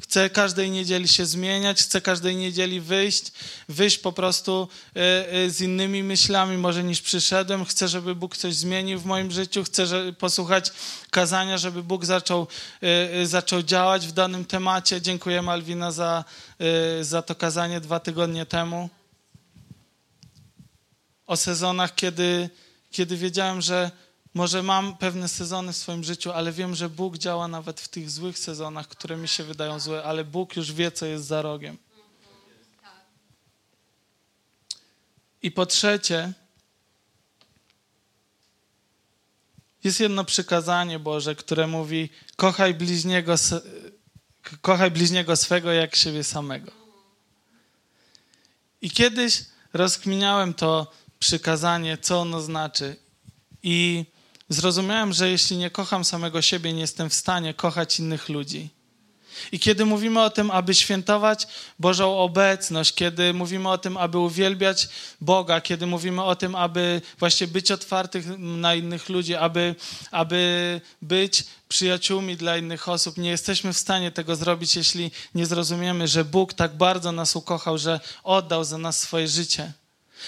Chcę 0.02 0.30
każdej 0.30 0.70
niedzieli 0.70 1.08
się 1.08 1.26
zmieniać, 1.26 1.82
chcę 1.82 2.00
każdej 2.00 2.36
niedzieli 2.36 2.80
wyjść, 2.80 3.32
wyjść 3.68 3.98
po 3.98 4.12
prostu 4.12 4.68
e, 4.96 5.32
e, 5.32 5.50
z 5.50 5.60
innymi 5.60 6.02
myślami 6.02 6.56
może 6.56 6.84
niż 6.84 7.02
przyszedłem. 7.02 7.64
Chcę, 7.64 7.88
żeby 7.88 8.14
Bóg 8.14 8.36
coś 8.36 8.54
zmienił 8.54 9.00
w 9.00 9.04
moim 9.04 9.30
życiu, 9.30 9.64
chcę 9.64 10.12
posłuchać 10.12 10.72
kazania, 11.10 11.58
żeby 11.58 11.82
Bóg 11.82 12.04
zaczął, 12.04 12.46
e, 12.82 13.26
zaczął 13.26 13.62
działać 13.62 14.06
w 14.06 14.12
danym 14.12 14.44
temacie. 14.44 15.00
Dziękuję 15.00 15.42
Malwina 15.42 15.90
za, 15.90 16.24
za 17.00 17.22
to 17.22 17.34
kazanie 17.34 17.80
dwa 17.80 18.00
tygodnie 18.00 18.46
temu. 18.46 18.90
O 21.26 21.36
sezonach, 21.36 21.94
kiedy, 21.94 22.50
kiedy 22.90 23.16
wiedziałem, 23.16 23.60
że 23.62 23.90
może 24.34 24.62
mam 24.62 24.96
pewne 24.96 25.28
sezony 25.28 25.72
w 25.72 25.76
swoim 25.76 26.04
życiu, 26.04 26.32
ale 26.32 26.52
wiem, 26.52 26.74
że 26.74 26.88
Bóg 26.88 27.18
działa 27.18 27.48
nawet 27.48 27.80
w 27.80 27.88
tych 27.88 28.10
złych 28.10 28.38
sezonach, 28.38 28.88
które 28.88 29.16
mi 29.16 29.28
się 29.28 29.44
wydają 29.44 29.80
złe, 29.80 30.04
ale 30.04 30.24
Bóg 30.24 30.56
już 30.56 30.72
wie, 30.72 30.92
co 30.92 31.06
jest 31.06 31.24
za 31.24 31.42
rogiem. 31.42 31.78
I 35.42 35.50
po 35.50 35.66
trzecie, 35.66 36.32
jest 39.84 40.00
jedno 40.00 40.24
przykazanie 40.24 40.98
Boże, 40.98 41.34
które 41.34 41.66
mówi: 41.66 42.08
kochaj 42.36 42.74
bliźniego, 42.74 43.34
kochaj 44.60 44.90
bliźniego 44.90 45.36
swego 45.36 45.72
jak 45.72 45.96
siebie 45.96 46.24
samego. 46.24 46.72
I 48.82 48.90
kiedyś 48.90 49.44
rozkminiałem 49.72 50.54
to 50.54 50.92
przykazanie, 51.18 51.98
co 51.98 52.20
ono 52.20 52.40
znaczy. 52.40 52.96
I 53.62 54.06
Zrozumiałem, 54.48 55.12
że 55.12 55.30
jeśli 55.30 55.56
nie 55.56 55.70
kocham 55.70 56.04
samego 56.04 56.42
siebie, 56.42 56.72
nie 56.72 56.80
jestem 56.80 57.10
w 57.10 57.14
stanie 57.14 57.54
kochać 57.54 57.98
innych 57.98 58.28
ludzi. 58.28 58.70
I 59.52 59.58
kiedy 59.58 59.84
mówimy 59.84 60.22
o 60.22 60.30
tym, 60.30 60.50
aby 60.50 60.74
świętować 60.74 61.46
Bożą 61.78 62.18
obecność, 62.18 62.94
kiedy 62.94 63.34
mówimy 63.34 63.68
o 63.68 63.78
tym, 63.78 63.96
aby 63.96 64.18
uwielbiać 64.18 64.88
Boga, 65.20 65.60
kiedy 65.60 65.86
mówimy 65.86 66.22
o 66.22 66.36
tym, 66.36 66.54
aby 66.54 67.02
właśnie 67.18 67.46
być 67.46 67.70
otwartych 67.70 68.38
na 68.38 68.74
innych 68.74 69.08
ludzi, 69.08 69.34
aby, 69.34 69.74
aby 70.10 70.80
być 71.02 71.44
przyjaciółmi 71.68 72.36
dla 72.36 72.56
innych 72.56 72.88
osób, 72.88 73.18
nie 73.18 73.30
jesteśmy 73.30 73.72
w 73.72 73.78
stanie 73.78 74.10
tego 74.10 74.36
zrobić, 74.36 74.76
jeśli 74.76 75.10
nie 75.34 75.46
zrozumiemy, 75.46 76.08
że 76.08 76.24
Bóg 76.24 76.54
tak 76.54 76.76
bardzo 76.76 77.12
nas 77.12 77.36
ukochał, 77.36 77.78
że 77.78 78.00
oddał 78.22 78.64
za 78.64 78.78
nas 78.78 79.00
swoje 79.00 79.28
życie. 79.28 79.72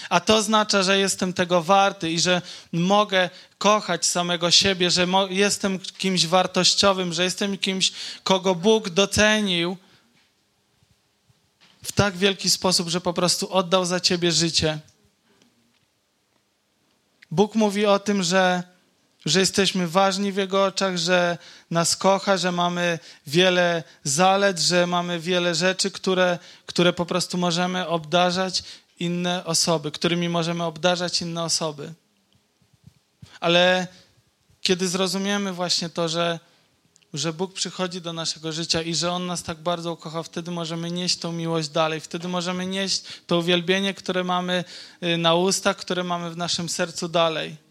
A 0.09 0.19
to 0.19 0.35
oznacza, 0.35 0.83
że 0.83 0.99
jestem 0.99 1.33
tego 1.33 1.63
warty 1.63 2.11
i 2.11 2.19
że 2.19 2.41
mogę 2.71 3.29
kochać 3.57 4.05
samego 4.05 4.51
siebie, 4.51 4.91
że 4.91 5.07
jestem 5.29 5.79
kimś 5.79 6.27
wartościowym, 6.27 7.13
że 7.13 7.23
jestem 7.23 7.57
kimś, 7.57 7.91
kogo 8.23 8.55
Bóg 8.55 8.89
docenił 8.89 9.77
w 11.83 11.91
tak 11.91 12.17
wielki 12.17 12.49
sposób, 12.49 12.89
że 12.89 13.01
po 13.01 13.13
prostu 13.13 13.53
oddał 13.53 13.85
za 13.85 13.99
ciebie 13.99 14.31
życie. 14.31 14.79
Bóg 17.31 17.55
mówi 17.55 17.85
o 17.85 17.99
tym, 17.99 18.23
że, 18.23 18.63
że 19.25 19.39
jesteśmy 19.39 19.87
ważni 19.87 20.31
w 20.31 20.35
Jego 20.35 20.65
oczach, 20.65 20.97
że 20.97 21.37
nas 21.71 21.95
kocha, 21.95 22.37
że 22.37 22.51
mamy 22.51 22.99
wiele 23.27 23.83
zalet, 24.03 24.59
że 24.59 24.87
mamy 24.87 25.19
wiele 25.19 25.55
rzeczy, 25.55 25.91
które, 25.91 26.39
które 26.65 26.93
po 26.93 27.05
prostu 27.05 27.37
możemy 27.37 27.87
obdarzać 27.87 28.63
inne 28.99 29.45
osoby, 29.45 29.91
którymi 29.91 30.29
możemy 30.29 30.63
obdarzać 30.63 31.21
inne 31.21 31.43
osoby. 31.43 31.93
Ale 33.39 33.87
kiedy 34.61 34.87
zrozumiemy 34.87 35.53
właśnie 35.53 35.89
to, 35.89 36.09
że, 36.09 36.39
że 37.13 37.33
Bóg 37.33 37.53
przychodzi 37.53 38.01
do 38.01 38.13
naszego 38.13 38.51
życia 38.51 38.81
i 38.81 38.95
że 38.95 39.11
On 39.11 39.25
nas 39.25 39.43
tak 39.43 39.57
bardzo 39.57 39.93
ukocha, 39.93 40.23
wtedy 40.23 40.51
możemy 40.51 40.91
nieść 40.91 41.17
tą 41.17 41.31
miłość 41.31 41.69
dalej. 41.69 41.99
Wtedy 41.99 42.27
możemy 42.27 42.65
nieść 42.65 43.03
to 43.27 43.37
uwielbienie, 43.37 43.93
które 43.93 44.23
mamy 44.23 44.63
y, 45.03 45.17
na 45.17 45.35
ustach, 45.35 45.77
które 45.77 46.03
mamy 46.03 46.31
w 46.31 46.37
naszym 46.37 46.69
sercu 46.69 47.09
dalej. 47.09 47.67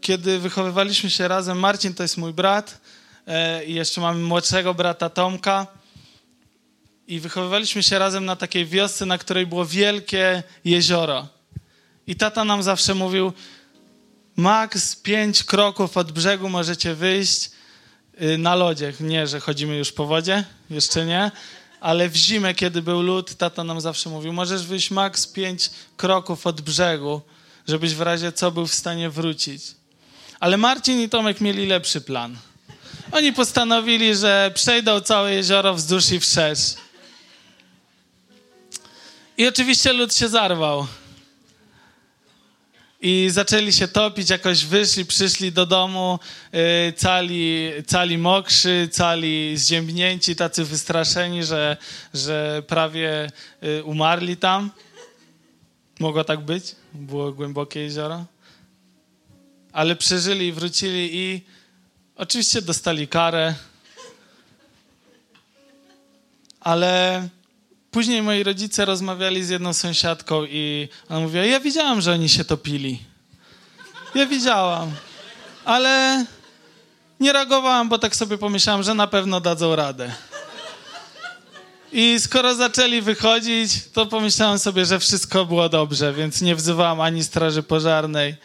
Kiedy 0.00 0.38
wychowywaliśmy 0.38 1.10
się 1.10 1.28
razem, 1.28 1.58
Marcin 1.58 1.94
to 1.94 2.02
jest 2.02 2.16
mój 2.16 2.32
brat, 2.32 2.80
i 3.66 3.74
jeszcze 3.74 4.00
mamy 4.00 4.20
młodszego 4.20 4.74
brata 4.74 5.10
Tomka. 5.10 5.66
I 7.06 7.20
wychowywaliśmy 7.20 7.82
się 7.82 7.98
razem 7.98 8.24
na 8.24 8.36
takiej 8.36 8.66
wiosce, 8.66 9.06
na 9.06 9.18
której 9.18 9.46
było 9.46 9.66
wielkie 9.66 10.42
jezioro. 10.64 11.28
I 12.06 12.16
tata 12.16 12.44
nam 12.44 12.62
zawsze 12.62 12.94
mówił, 12.94 13.32
maks 14.36 14.96
pięć 14.96 15.44
kroków 15.44 15.96
od 15.96 16.12
brzegu 16.12 16.48
możecie 16.48 16.94
wyjść 16.94 17.50
y, 18.22 18.38
na 18.38 18.54
lodzie. 18.54 18.92
Nie, 19.00 19.26
że 19.26 19.40
chodzimy 19.40 19.76
już 19.76 19.92
po 19.92 20.06
wodzie, 20.06 20.44
jeszcze 20.70 21.06
nie, 21.06 21.30
ale 21.80 22.08
w 22.08 22.16
zimę, 22.16 22.54
kiedy 22.54 22.82
był 22.82 23.02
lód, 23.02 23.34
tata 23.34 23.64
nam 23.64 23.80
zawsze 23.80 24.10
mówił, 24.10 24.32
możesz 24.32 24.66
wyjść 24.66 24.90
maks 24.90 25.26
pięć 25.26 25.70
kroków 25.96 26.46
od 26.46 26.60
brzegu, 26.60 27.20
żebyś 27.68 27.94
w 27.94 28.00
razie 28.00 28.32
co 28.32 28.50
był 28.50 28.66
w 28.66 28.74
stanie 28.74 29.10
wrócić. 29.10 29.62
Ale 30.40 30.56
Marcin 30.56 31.00
i 31.00 31.08
Tomek 31.08 31.40
mieli 31.40 31.66
lepszy 31.66 32.00
plan. 32.00 32.36
Oni 33.12 33.32
postanowili, 33.32 34.16
że 34.16 34.50
przejdą 34.54 35.00
całe 35.00 35.34
jezioro 35.34 35.74
wzdłuż 35.74 36.10
i 36.10 36.20
wszerz. 36.20 36.74
I 39.38 39.46
oczywiście 39.46 39.92
lud 39.92 40.14
się 40.14 40.28
zarwał. 40.28 40.86
I 43.00 43.28
zaczęli 43.30 43.72
się 43.72 43.88
topić, 43.88 44.30
jakoś 44.30 44.64
wyszli, 44.64 45.04
przyszli 45.04 45.52
do 45.52 45.66
domu, 45.66 46.18
yy, 46.52 46.92
cali, 46.96 47.70
cali 47.86 48.18
mokrzy, 48.18 48.88
cali 48.92 49.56
zziębnięci, 49.56 50.36
tacy 50.36 50.64
wystraszeni, 50.64 51.44
że, 51.44 51.76
że 52.14 52.62
prawie 52.66 53.30
yy, 53.62 53.84
umarli 53.84 54.36
tam. 54.36 54.70
Mogło 56.00 56.24
tak 56.24 56.40
być? 56.40 56.76
Było 56.94 57.32
głębokie 57.32 57.80
jezioro. 57.80 58.24
Ale 59.72 59.96
przeżyli 59.96 60.46
i 60.46 60.52
wrócili 60.52 61.10
i 61.12 61.55
Oczywiście 62.18 62.62
dostali 62.62 63.08
karę, 63.08 63.54
ale 66.60 67.28
później 67.90 68.22
moi 68.22 68.42
rodzice 68.42 68.84
rozmawiali 68.84 69.44
z 69.44 69.48
jedną 69.48 69.72
sąsiadką 69.72 70.44
i 70.44 70.88
ona 71.08 71.20
mówiła, 71.20 71.44
ja 71.44 71.60
widziałam, 71.60 72.00
że 72.00 72.12
oni 72.12 72.28
się 72.28 72.44
topili. 72.44 73.02
Ja 74.14 74.26
widziałam, 74.26 74.92
ale 75.64 76.24
nie 77.20 77.32
reagowałam, 77.32 77.88
bo 77.88 77.98
tak 77.98 78.16
sobie 78.16 78.38
pomyślałam, 78.38 78.82
że 78.82 78.94
na 78.94 79.06
pewno 79.06 79.40
dadzą 79.40 79.76
radę. 79.76 80.12
I 81.92 82.16
skoro 82.20 82.54
zaczęli 82.54 83.00
wychodzić, 83.00 83.70
to 83.92 84.06
pomyślałam 84.06 84.58
sobie, 84.58 84.86
że 84.86 84.98
wszystko 84.98 85.44
było 85.44 85.68
dobrze, 85.68 86.12
więc 86.12 86.40
nie 86.42 86.56
wzywałam 86.56 87.00
ani 87.00 87.24
straży 87.24 87.62
pożarnej, 87.62 88.36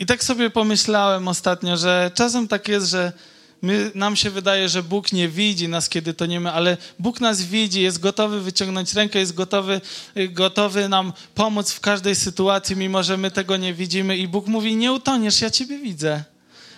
i 0.00 0.06
tak 0.06 0.24
sobie 0.24 0.50
pomyślałem 0.50 1.28
ostatnio, 1.28 1.76
że 1.76 2.10
czasem 2.14 2.48
tak 2.48 2.68
jest, 2.68 2.86
że 2.86 3.12
my, 3.62 3.90
nam 3.94 4.16
się 4.16 4.30
wydaje, 4.30 4.68
że 4.68 4.82
Bóg 4.82 5.12
nie 5.12 5.28
widzi 5.28 5.68
nas, 5.68 5.88
kiedy 5.88 6.14
to 6.14 6.26
nie 6.26 6.40
my, 6.40 6.52
ale 6.52 6.76
Bóg 6.98 7.20
nas 7.20 7.42
widzi, 7.42 7.82
jest 7.82 8.00
gotowy 8.00 8.40
wyciągnąć 8.40 8.94
rękę, 8.94 9.18
jest 9.18 9.34
gotowy, 9.34 9.80
gotowy 10.28 10.88
nam 10.88 11.12
pomóc 11.34 11.72
w 11.72 11.80
każdej 11.80 12.14
sytuacji, 12.14 12.76
mimo 12.76 13.02
że 13.02 13.16
my 13.16 13.30
tego 13.30 13.56
nie 13.56 13.74
widzimy. 13.74 14.16
I 14.16 14.28
Bóg 14.28 14.46
mówi: 14.46 14.76
Nie 14.76 14.92
utoniesz, 14.92 15.40
ja 15.40 15.50
Ciebie 15.50 15.78
widzę. 15.78 16.24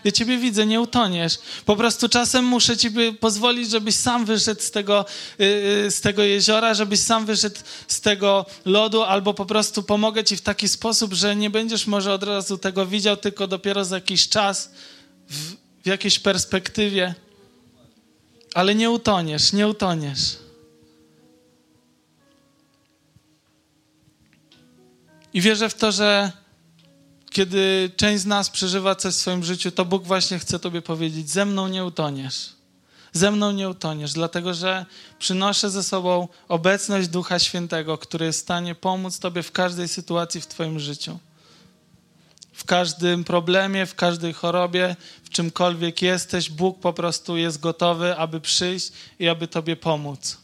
Ja 0.05 0.13
Ciebie 0.13 0.39
widzę, 0.39 0.67
nie 0.67 0.81
utoniesz. 0.81 1.39
Po 1.67 1.77
prostu 1.77 2.09
czasem 2.09 2.45
muszę 2.45 2.77
Ci 2.77 2.91
pozwolić, 3.21 3.71
żebyś 3.71 3.95
sam 3.95 4.25
wyszedł 4.25 4.61
z 4.61 4.71
tego, 4.71 5.05
y, 5.41 5.45
y, 5.87 5.91
z 5.91 6.01
tego 6.01 6.23
jeziora, 6.23 6.75
żebyś 6.75 7.01
sam 7.01 7.27
wyszedł 7.27 7.61
z 7.89 8.01
tego 8.01 8.47
lodu, 8.65 9.03
albo 9.03 9.35
po 9.35 9.47
prostu 9.47 9.83
pomogę 9.83 10.25
Ci 10.25 10.37
w 10.37 10.41
taki 10.41 10.69
sposób, 10.69 11.13
że 11.13 11.37
nie 11.37 11.51
będziesz 11.51 11.87
może 11.87 12.13
od 12.13 12.23
razu 12.23 12.59
tego 12.59 12.87
widział, 12.87 13.17
tylko 13.17 13.47
dopiero 13.47 13.85
za 13.85 13.97
jakiś 13.97 14.29
czas, 14.29 14.71
w, 15.29 15.53
w 15.83 15.87
jakiejś 15.87 16.19
perspektywie. 16.19 17.15
Ale 18.55 18.75
nie 18.75 18.91
utoniesz, 18.91 19.53
nie 19.53 19.69
utoniesz. 19.69 20.37
I 25.35 25.41
wierzę 25.41 25.69
w 25.69 25.75
to, 25.75 25.93
że 25.93 26.33
kiedy 27.33 27.91
część 27.97 28.23
z 28.23 28.27
nas 28.27 28.51
przeżywa 28.51 28.95
coś 28.95 29.15
w 29.15 29.17
swoim 29.17 29.45
życiu, 29.45 29.71
to 29.71 29.85
Bóg 29.85 30.05
właśnie 30.05 30.39
chce 30.39 30.59
Tobie 30.59 30.83
powiedzieć: 30.83 31.31
Ze 31.31 31.45
mną 31.45 31.69
nie 31.69 31.85
utoniesz. 31.85 32.53
Ze 33.13 33.31
mną 33.31 33.51
nie 33.51 33.69
utoniesz, 33.69 34.13
dlatego 34.13 34.55
że 34.55 34.87
przynoszę 35.19 35.71
ze 35.71 35.83
sobą 35.83 36.29
obecność 36.49 37.09
Ducha 37.09 37.39
Świętego, 37.39 37.99
który 37.99 38.27
jest 38.27 38.39
w 38.39 38.43
stanie 38.43 38.75
pomóc 38.75 39.19
Tobie 39.19 39.43
w 39.43 39.53
każdej 39.53 39.89
sytuacji 39.89 40.41
w 40.41 40.47
Twoim 40.47 40.81
życiu. 40.81 41.19
W 42.53 42.65
każdym 42.65 43.25
problemie, 43.25 43.87
w 43.87 43.95
każdej 43.95 44.33
chorobie, 44.33 44.97
w 45.25 45.31
czymkolwiek 45.31 46.03
jesteś, 46.03 46.51
Bóg 46.51 46.81
po 46.81 46.93
prostu 46.93 47.37
jest 47.37 47.61
gotowy, 47.61 48.17
aby 48.17 48.41
przyjść 48.41 48.93
i 49.19 49.29
aby 49.29 49.49
Tobie 49.49 49.77
pomóc. 49.77 50.39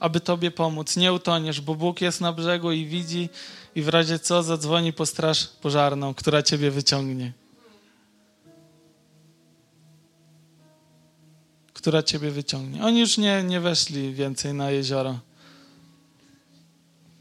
Aby 0.00 0.20
Tobie 0.20 0.50
pomóc. 0.50 0.96
Nie 0.96 1.12
utoniesz, 1.12 1.60
bo 1.60 1.74
Bóg 1.74 2.00
jest 2.00 2.20
na 2.20 2.32
brzegu 2.32 2.72
i 2.72 2.86
widzi 2.86 3.28
i 3.76 3.82
w 3.82 3.88
razie 3.88 4.18
co 4.18 4.42
zadzwoni 4.42 4.92
po 4.92 5.06
straż 5.06 5.46
pożarną, 5.46 6.14
która 6.14 6.42
ciebie 6.42 6.70
wyciągnie. 6.70 7.32
Która 11.72 12.02
ciebie 12.02 12.30
wyciągnie. 12.30 12.84
Oni 12.84 13.00
już 13.00 13.18
nie, 13.18 13.42
nie 13.42 13.60
weszli 13.60 14.14
więcej 14.14 14.54
na 14.54 14.70
jezioro. 14.70 15.18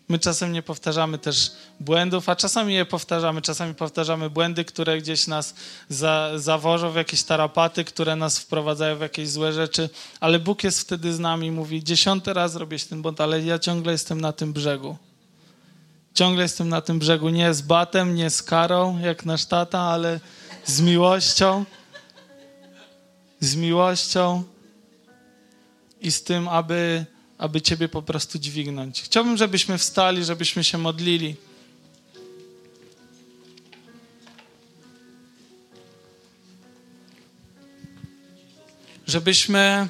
My 0.09 0.19
czasem 0.19 0.51
nie 0.51 0.61
powtarzamy 0.61 1.17
też 1.17 1.51
błędów, 1.79 2.29
a 2.29 2.35
czasami 2.35 2.73
je 2.73 2.85
powtarzamy. 2.85 3.41
Czasami 3.41 3.73
powtarzamy 3.73 4.29
błędy, 4.29 4.65
które 4.65 4.97
gdzieś 4.97 5.27
nas 5.27 5.55
za, 5.89 6.31
zawożą 6.35 6.91
w 6.91 6.95
jakieś 6.95 7.23
tarapaty, 7.23 7.83
które 7.83 8.15
nas 8.15 8.39
wprowadzają 8.39 8.97
w 8.97 9.01
jakieś 9.01 9.29
złe 9.29 9.53
rzeczy, 9.53 9.89
ale 10.19 10.39
Bóg 10.39 10.63
jest 10.63 10.79
wtedy 10.79 11.13
z 11.13 11.19
nami 11.19 11.47
i 11.47 11.51
mówi: 11.51 11.83
Dziesiąty 11.83 12.33
raz 12.33 12.55
robię 12.55 12.79
ten 12.79 13.01
błąd, 13.01 13.21
ale 13.21 13.41
ja 13.41 13.59
ciągle 13.59 13.91
jestem 13.91 14.21
na 14.21 14.33
tym 14.33 14.53
brzegu. 14.53 14.97
Ciągle 16.15 16.43
jestem 16.43 16.69
na 16.69 16.81
tym 16.81 16.99
brzegu, 16.99 17.29
nie 17.29 17.53
z 17.53 17.61
batem, 17.61 18.15
nie 18.15 18.29
z 18.29 18.43
karą, 18.43 18.99
jak 18.99 19.25
nasz 19.25 19.45
tata, 19.45 19.79
ale 19.79 20.19
z 20.65 20.81
miłością. 20.81 21.65
Z 23.39 23.55
miłością 23.55 24.43
i 26.01 26.11
z 26.11 26.23
tym, 26.23 26.47
aby, 26.47 27.05
aby 27.37 27.61
Ciebie 27.61 27.89
po 27.89 28.01
prostu 28.01 28.39
dźwignąć. 28.39 29.01
Chciałbym, 29.01 29.37
żebyśmy 29.37 29.77
wstali, 29.77 30.25
żebyśmy 30.25 30.63
się 30.63 30.77
modlili. 30.77 31.35
Żebyśmy 39.07 39.87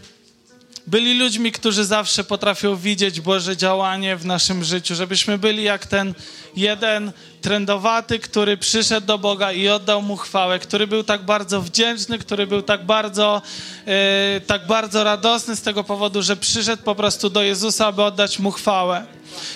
byli 0.88 1.20
ludźmi, 1.20 1.52
którzy 1.52 1.86
zawsze 1.86 2.24
potrafią 2.24 2.76
widzieć 2.76 3.22
Boże 3.22 3.58
działanie 3.58 4.16
w 4.16 4.26
naszym 4.26 4.64
życiu, 4.64 4.96
żebyśmy 4.96 5.38
byli 5.38 5.64
jak 5.64 5.88
ten 5.88 6.14
jeden 6.56 7.12
trendowaty, 7.42 8.20
który 8.20 8.58
przyszedł 8.58 9.08
do 9.08 9.18
Boga 9.18 9.52
i 9.52 9.70
oddał 9.70 10.02
Mu 10.02 10.18
chwałę, 10.18 10.60
który 10.60 10.88
był 10.88 11.04
tak 11.04 11.24
bardzo 11.24 11.62
wdzięczny, 11.62 12.20
który 12.20 12.48
był 12.48 12.62
tak 12.62 12.86
bardzo, 12.86 13.42
e, 13.86 14.42
tak 14.48 14.68
bardzo 14.68 15.04
radosny 15.04 15.56
z 15.56 15.62
tego 15.62 15.84
powodu, 15.84 16.22
że 16.22 16.36
przyszedł 16.36 16.84
po 16.84 16.96
prostu 16.96 17.30
do 17.30 17.44
Jezusa, 17.44 17.88
aby 17.88 18.04
oddać 18.04 18.40
Mu 18.40 18.52
chwałę. 18.52 19.06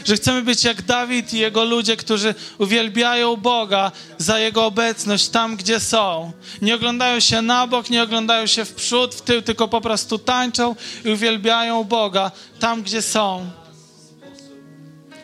Że 0.06 0.16
chcemy 0.16 0.42
być 0.42 0.64
jak 0.64 0.82
Dawid 0.82 1.34
i 1.34 1.40
jego 1.40 1.64
ludzie, 1.66 1.98
którzy 1.98 2.36
uwielbiają 2.58 3.36
Boga 3.36 3.92
za 4.18 4.40
Jego 4.40 4.66
obecność 4.66 5.30
tam, 5.30 5.56
gdzie 5.56 5.80
są. 5.80 6.32
Nie 6.62 6.76
oglądają 6.76 7.20
się 7.20 7.42
na 7.42 7.68
bok, 7.68 7.90
nie 7.90 8.04
oglądają 8.04 8.48
się 8.48 8.66
w 8.66 8.74
przód, 8.74 9.16
w 9.16 9.22
tył, 9.22 9.42
tylko 9.42 9.68
po 9.68 9.82
prostu 9.82 10.18
tańczą 10.18 10.76
i 11.06 11.10
uwielbiają 11.10 11.84
Boga 11.84 12.32
tam, 12.60 12.84
gdzie 12.84 13.02
są. 13.02 13.52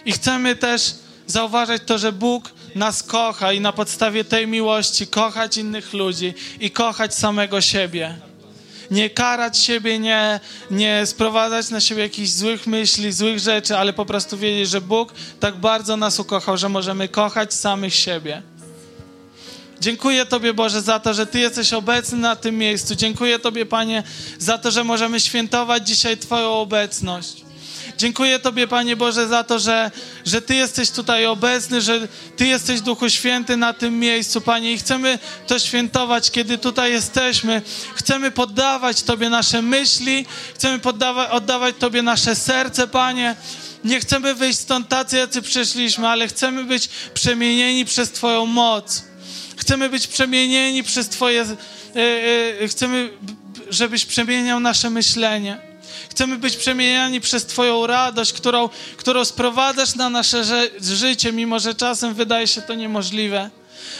I 0.05 0.11
chcemy 0.11 0.55
też 0.55 1.04
zauważać 1.27 1.81
to, 1.85 1.97
że 1.97 2.11
Bóg 2.11 2.51
nas 2.75 3.03
kocha 3.03 3.53
i 3.53 3.59
na 3.59 3.71
podstawie 3.71 4.23
tej 4.23 4.47
miłości 4.47 5.07
kochać 5.07 5.57
innych 5.57 5.93
ludzi 5.93 6.33
i 6.59 6.71
kochać 6.71 7.15
samego 7.15 7.61
siebie. 7.61 8.15
Nie 8.91 9.09
karać 9.09 9.57
siebie, 9.57 9.99
nie, 9.99 10.39
nie 10.71 11.05
sprowadzać 11.05 11.69
na 11.69 11.79
siebie 11.79 12.01
jakichś 12.03 12.29
złych 12.29 12.67
myśli, 12.67 13.11
złych 13.11 13.39
rzeczy, 13.39 13.77
ale 13.77 13.93
po 13.93 14.05
prostu 14.05 14.37
wiedzieć, 14.37 14.69
że 14.69 14.81
Bóg 14.81 15.13
tak 15.39 15.55
bardzo 15.55 15.97
nas 15.97 16.19
ukochał, 16.19 16.57
że 16.57 16.69
możemy 16.69 17.07
kochać 17.07 17.53
samych 17.53 17.95
siebie. 17.95 18.41
Dziękuję 19.79 20.25
Tobie, 20.25 20.53
Boże, 20.53 20.81
za 20.81 20.99
to, 20.99 21.13
że 21.13 21.25
Ty 21.25 21.39
jesteś 21.39 21.73
obecny 21.73 22.17
na 22.17 22.35
tym 22.35 22.57
miejscu. 22.57 22.95
Dziękuję 22.95 23.39
Tobie, 23.39 23.65
Panie, 23.65 24.03
za 24.39 24.57
to, 24.57 24.71
że 24.71 24.83
możemy 24.83 25.19
świętować 25.19 25.87
dzisiaj 25.87 26.17
Twoją 26.17 26.53
obecność. 26.53 27.44
Dziękuję 27.97 28.39
Tobie, 28.39 28.67
Panie 28.67 28.95
Boże, 28.95 29.27
za 29.27 29.43
to, 29.43 29.59
że, 29.59 29.91
że 30.25 30.41
Ty 30.41 30.55
jesteś 30.55 30.89
tutaj 30.91 31.25
obecny, 31.25 31.81
że 31.81 32.07
Ty 32.35 32.47
jesteś 32.47 32.81
Duchu 32.81 33.09
Święty 33.09 33.57
na 33.57 33.73
tym 33.73 33.99
miejscu, 33.99 34.41
Panie, 34.41 34.73
i 34.73 34.77
chcemy 34.77 35.19
to 35.47 35.59
świętować, 35.59 36.31
kiedy 36.31 36.57
tutaj 36.57 36.91
jesteśmy. 36.91 37.61
Chcemy 37.95 38.31
poddawać 38.31 39.03
Tobie 39.03 39.29
nasze 39.29 39.61
myśli, 39.61 40.25
chcemy 40.55 40.79
poddawać, 40.79 41.31
oddawać 41.31 41.75
Tobie 41.79 42.01
nasze 42.01 42.35
serce, 42.35 42.87
Panie. 42.87 43.35
Nie 43.83 43.99
chcemy 43.99 44.35
wyjść 44.35 44.59
stąd 44.59 44.87
tacy, 44.89 45.17
jacy 45.17 45.41
przyszliśmy, 45.41 46.07
ale 46.07 46.27
chcemy 46.27 46.63
być 46.63 46.89
przemienieni 47.13 47.85
przez 47.85 48.11
Twoją 48.11 48.45
moc. 48.45 49.03
Chcemy 49.57 49.89
być 49.89 50.07
przemienieni 50.07 50.83
przez 50.83 51.09
Twoje. 51.09 51.45
Yy, 51.95 52.01
yy, 52.61 52.67
chcemy, 52.67 53.09
żebyś 53.69 54.05
przemieniał 54.05 54.59
nasze 54.59 54.89
myślenie. 54.89 55.74
Chcemy 56.09 56.37
być 56.37 56.57
przemieniani 56.57 57.21
przez 57.21 57.45
Twoją 57.45 57.87
radość, 57.87 58.33
którą, 58.33 58.69
którą 58.97 59.25
sprowadzasz 59.25 59.95
na 59.95 60.09
nasze 60.09 60.43
życie, 60.81 61.31
mimo 61.31 61.59
że 61.59 61.75
czasem 61.75 62.13
wydaje 62.13 62.47
się 62.47 62.61
to 62.61 62.75
niemożliwe. 62.75 63.49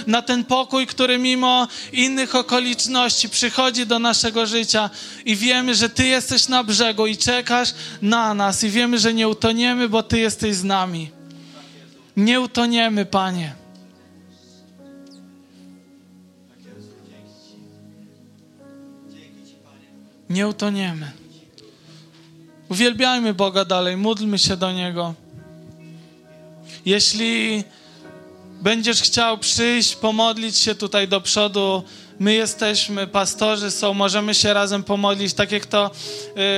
Na 0.08 0.22
ten 0.22 0.44
pokój, 0.44 0.88
który 0.88 1.18
mimo 1.18 1.68
innych 1.94 2.36
okoliczności 2.36 3.30
przychodzi 3.30 3.86
do 3.86 4.00
naszego 4.00 4.46
życia 4.46 4.90
i 5.26 5.36
wiemy, 5.36 5.76
że 5.76 5.90
Ty 5.90 6.08
jesteś 6.08 6.48
na 6.48 6.64
brzegu 6.64 7.08
i 7.08 7.18
czekasz 7.18 7.74
na 8.02 8.34
nas 8.34 8.64
i 8.64 8.70
wiemy, 8.70 9.00
że 9.00 9.14
nie 9.14 9.28
utoniemy, 9.28 9.90
bo 9.90 10.04
Ty 10.04 10.20
jesteś 10.20 10.56
z 10.56 10.64
nami. 10.64 11.12
Nie 12.18 12.42
utoniemy, 12.42 13.06
Panie. 13.06 13.56
Nie 20.30 20.48
utoniemy. 20.48 21.25
Uwielbiajmy 22.69 23.34
Boga 23.34 23.65
dalej, 23.65 23.97
módlmy 23.97 24.39
się 24.39 24.58
do 24.58 24.71
Niego. 24.71 25.13
Jeśli 26.86 27.63
będziesz 28.62 29.01
chciał 29.01 29.38
przyjść, 29.38 29.95
pomodlić 29.95 30.58
się 30.58 30.75
tutaj 30.75 31.08
do 31.08 31.21
przodu, 31.21 31.84
my 32.19 32.34
jesteśmy, 32.34 33.08
pastorzy 33.08 33.71
są, 33.71 33.93
możemy 33.93 34.36
się 34.36 34.54
razem 34.54 34.84
pomodlić, 34.84 35.34
tak 35.34 35.51
jak 35.51 35.65
to 35.65 35.91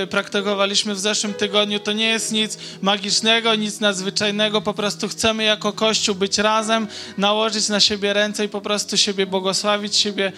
y, 0.03 0.07
praktykowaliśmy 0.07 0.95
w 0.95 0.99
zeszłym 0.99 1.33
tygodniu. 1.33 1.79
To 1.79 1.93
nie 1.93 2.07
jest 2.07 2.31
nic 2.31 2.57
magicznego, 2.81 3.55
nic 3.55 3.79
nadzwyczajnego, 3.79 4.61
po 4.61 4.73
prostu 4.73 5.07
chcemy 5.07 5.43
jako 5.43 5.73
Kościół 5.73 6.15
być 6.15 6.37
razem, 6.37 6.87
nałożyć 7.17 7.69
na 7.69 7.79
siebie 7.79 8.13
ręce 8.13 8.45
i 8.45 8.49
po 8.49 8.61
prostu 8.61 8.97
siebie 8.97 9.25
błogosławić, 9.25 9.95
siebie, 9.95 10.31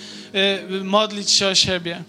y, 0.69 0.83
modlić 0.83 1.31
się 1.31 1.47
o 1.47 1.55
siebie. 1.55 2.03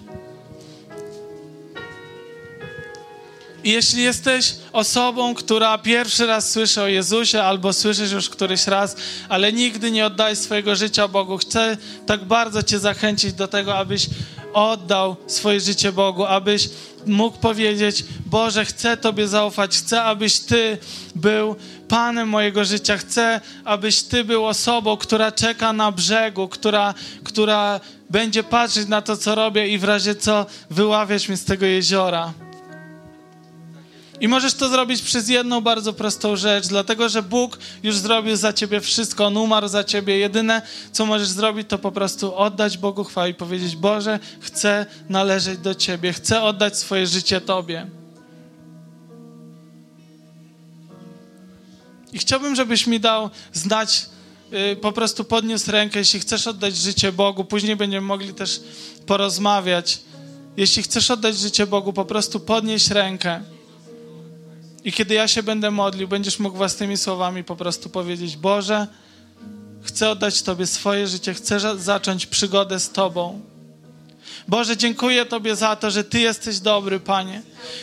Jeśli 3.65 4.03
jesteś 4.03 4.55
osobą, 4.73 5.35
która 5.35 5.79
pierwszy 5.79 6.27
raz 6.27 6.51
słyszy 6.51 6.83
o 6.83 6.87
Jezusie, 6.87 7.43
albo 7.43 7.73
słyszysz 7.73 8.13
już 8.13 8.29
któryś 8.29 8.67
raz, 8.67 8.97
ale 9.29 9.53
nigdy 9.53 9.91
nie 9.91 10.07
oddaj 10.07 10.37
swojego 10.37 10.77
życia 10.77 11.09
Bogu, 11.09 11.39
chcę 11.39 11.77
tak 12.07 12.25
bardzo 12.25 12.63
Cię 12.63 12.79
zachęcić 12.79 13.33
do 13.33 13.49
tego, 13.49 13.79
abyś 13.79 14.07
oddał 14.53 15.17
swoje 15.27 15.61
życie 15.61 15.93
Bogu, 15.93 16.25
abyś 16.25 16.69
mógł 17.07 17.39
powiedzieć: 17.39 18.05
Boże, 18.27 18.65
chcę 18.65 18.97
Tobie 18.97 19.29
zaufać, 19.29 19.77
chcę, 19.77 20.03
abyś 20.03 20.41
Ty 20.41 20.79
był 21.15 21.57
Panem 21.89 22.29
mojego 22.29 22.65
życia, 22.65 22.97
chcę, 22.97 23.41
abyś 23.65 24.03
Ty 24.03 24.25
był 24.25 24.47
osobą, 24.47 24.97
która 24.97 25.33
czeka 25.33 25.73
na 25.73 25.93
brzegu, 25.93 26.49
która, 26.49 26.95
która 27.25 27.81
będzie 28.11 28.43
patrzeć 28.43 28.89
na 28.89 29.03
to, 29.03 29.17
co 29.17 29.35
robię 29.35 29.69
i 29.69 29.79
w 29.79 29.85
razie 29.85 30.15
co 30.15 30.47
wyławiać 30.71 31.29
mnie 31.29 31.37
z 31.37 31.45
tego 31.45 31.67
jeziora. 31.67 32.33
I 34.21 34.29
możesz 34.29 34.55
to 34.55 34.69
zrobić 34.69 35.03
przez 35.03 35.29
jedną 35.29 35.61
bardzo 35.61 35.93
prostą 35.93 36.37
rzecz, 36.37 36.67
dlatego 36.67 37.09
że 37.09 37.23
Bóg 37.23 37.59
już 37.83 37.97
zrobił 37.97 38.37
za 38.37 38.53
ciebie 38.53 38.81
wszystko, 38.81 39.27
On 39.27 39.37
umarł 39.37 39.69
za 39.69 39.85
ciebie. 39.85 40.19
Jedyne, 40.19 40.63
co 40.93 41.07
możesz 41.07 41.29
zrobić, 41.29 41.69
to 41.69 41.79
po 41.79 41.93
prostu 41.93 42.35
oddać 42.35 42.79
Bogu 42.79 43.05
chwałę 43.05 43.31
i 43.31 43.35
powiedzieć: 43.35 43.77
Boże, 43.77 44.19
chcę 44.41 44.87
należeć 45.09 45.59
do 45.59 45.75
Ciebie, 45.75 46.13
chcę 46.13 46.43
oddać 46.43 46.79
swoje 46.79 47.07
życie 47.07 47.41
Tobie. 47.41 47.87
I 52.13 52.19
chciałbym, 52.19 52.55
żebyś 52.55 52.87
mi 52.87 53.01
dał 53.01 53.31
znać, 53.53 54.07
yy, 54.51 54.77
po 54.77 54.93
prostu 54.93 55.25
podniósł 55.25 55.71
rękę, 55.71 55.99
jeśli 55.99 56.21
chcesz 56.21 56.47
oddać 56.47 56.77
życie 56.77 57.13
Bogu. 57.13 57.45
Później 57.45 57.77
będziemy 57.77 58.07
mogli 58.07 58.35
też 58.35 58.61
porozmawiać. 59.07 60.01
Jeśli 60.57 60.83
chcesz 60.83 61.11
oddać 61.11 61.39
życie 61.39 61.67
Bogu, 61.67 61.93
po 61.93 62.05
prostu 62.05 62.41
podnieś 62.41 62.91
rękę. 62.91 63.41
I 64.85 64.93
kiedy 64.93 65.15
ja 65.15 65.29
się 65.29 65.43
będę 65.43 65.71
modlił, 65.71 66.09
będziesz 66.09 66.39
mógł 66.39 66.57
własnymi 66.57 66.97
słowami 66.97 67.45
po 67.45 67.57
prostu 67.57 67.91
powiedzieć: 67.91 68.37
Boże, 68.37 68.87
chcę 69.83 70.11
oddać 70.11 70.43
Tobie 70.43 70.67
swoje 70.67 71.07
życie, 71.07 71.35
chcę 71.35 71.79
zacząć 71.79 72.27
przygodę 72.27 72.81
z 72.81 72.91
Tobą. 72.91 73.41
Boże, 74.49 74.77
dziękuję 74.77 75.27
Tobie 75.27 75.57
za 75.57 75.77
to, 75.77 75.91
że 75.91 76.05
Ty 76.05 76.21
jesteś 76.21 76.59
dobry, 76.59 77.01
Panie. 77.01 77.43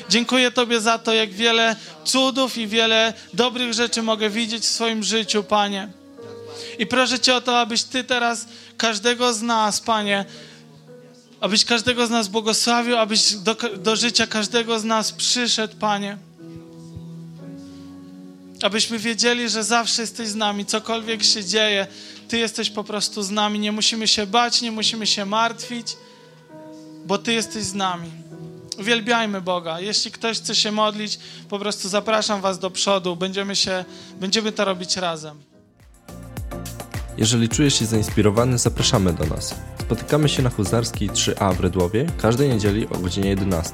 Dziękuję 0.09 0.51
Tobie 0.51 0.81
za 0.81 0.97
to, 0.97 1.13
jak 1.13 1.33
wiele 1.33 1.75
cudów 2.03 2.57
i 2.57 2.67
wiele 2.67 3.13
dobrych 3.33 3.73
rzeczy 3.73 4.01
mogę 4.01 4.29
widzieć 4.29 4.63
w 4.63 4.67
swoim 4.67 5.03
życiu, 5.03 5.43
Panie. 5.43 5.89
I 6.79 6.87
proszę 6.87 7.19
Cię 7.19 7.35
o 7.35 7.41
to, 7.41 7.59
abyś 7.59 7.83
Ty 7.83 8.03
teraz 8.03 8.45
każdego 8.77 9.33
z 9.33 9.41
nas, 9.41 9.79
Panie, 9.79 10.25
abyś 11.41 11.65
każdego 11.65 12.07
z 12.07 12.09
nas 12.09 12.27
błogosławił, 12.27 12.97
abyś 12.97 13.33
do, 13.33 13.55
do 13.77 13.95
życia 13.95 14.27
każdego 14.27 14.79
z 14.79 14.83
nas 14.83 15.11
przyszedł, 15.11 15.75
Panie 15.79 16.26
abyśmy 18.63 18.99
wiedzieli, 18.99 19.49
że 19.49 19.63
zawsze 19.63 20.01
jesteś 20.01 20.27
z 20.27 20.35
nami, 20.35 20.65
cokolwiek 20.65 21.23
się 21.23 21.45
dzieje, 21.45 21.87
Ty 22.27 22.37
jesteś 22.37 22.69
po 22.69 22.83
prostu 22.83 23.23
z 23.23 23.29
nami. 23.29 23.59
Nie 23.59 23.71
musimy 23.71 24.07
się 24.07 24.27
bać, 24.27 24.61
nie 24.61 24.71
musimy 24.71 25.07
się 25.07 25.25
martwić, 25.25 25.97
bo 27.05 27.17
Ty 27.17 27.33
jesteś 27.33 27.63
z 27.63 27.73
nami. 27.73 28.11
Uwielbiajmy 28.79 29.41
Boga. 29.41 29.79
Jeśli 29.79 30.11
ktoś 30.11 30.37
chce 30.37 30.55
się 30.55 30.71
modlić, 30.71 31.19
po 31.49 31.59
prostu 31.59 31.89
zapraszam 31.89 32.41
Was 32.41 32.59
do 32.59 32.71
przodu. 32.71 33.15
Będziemy, 33.15 33.55
się, 33.55 33.85
będziemy 34.19 34.51
to 34.51 34.65
robić 34.65 34.97
razem. 34.97 35.41
Jeżeli 37.17 37.49
czujesz 37.49 37.79
się 37.79 37.85
zainspirowany, 37.85 38.57
zapraszamy 38.57 39.13
do 39.13 39.25
nas. 39.25 39.55
Spotykamy 39.81 40.29
się 40.29 40.43
na 40.43 40.49
Huzarskiej 40.49 41.09
3A 41.09 41.55
w 41.55 41.59
Rydłowie 41.59 42.05
każdej 42.21 42.49
niedzieli 42.49 42.87
o 42.87 42.97
godzinie 42.97 43.29
11. 43.29 43.73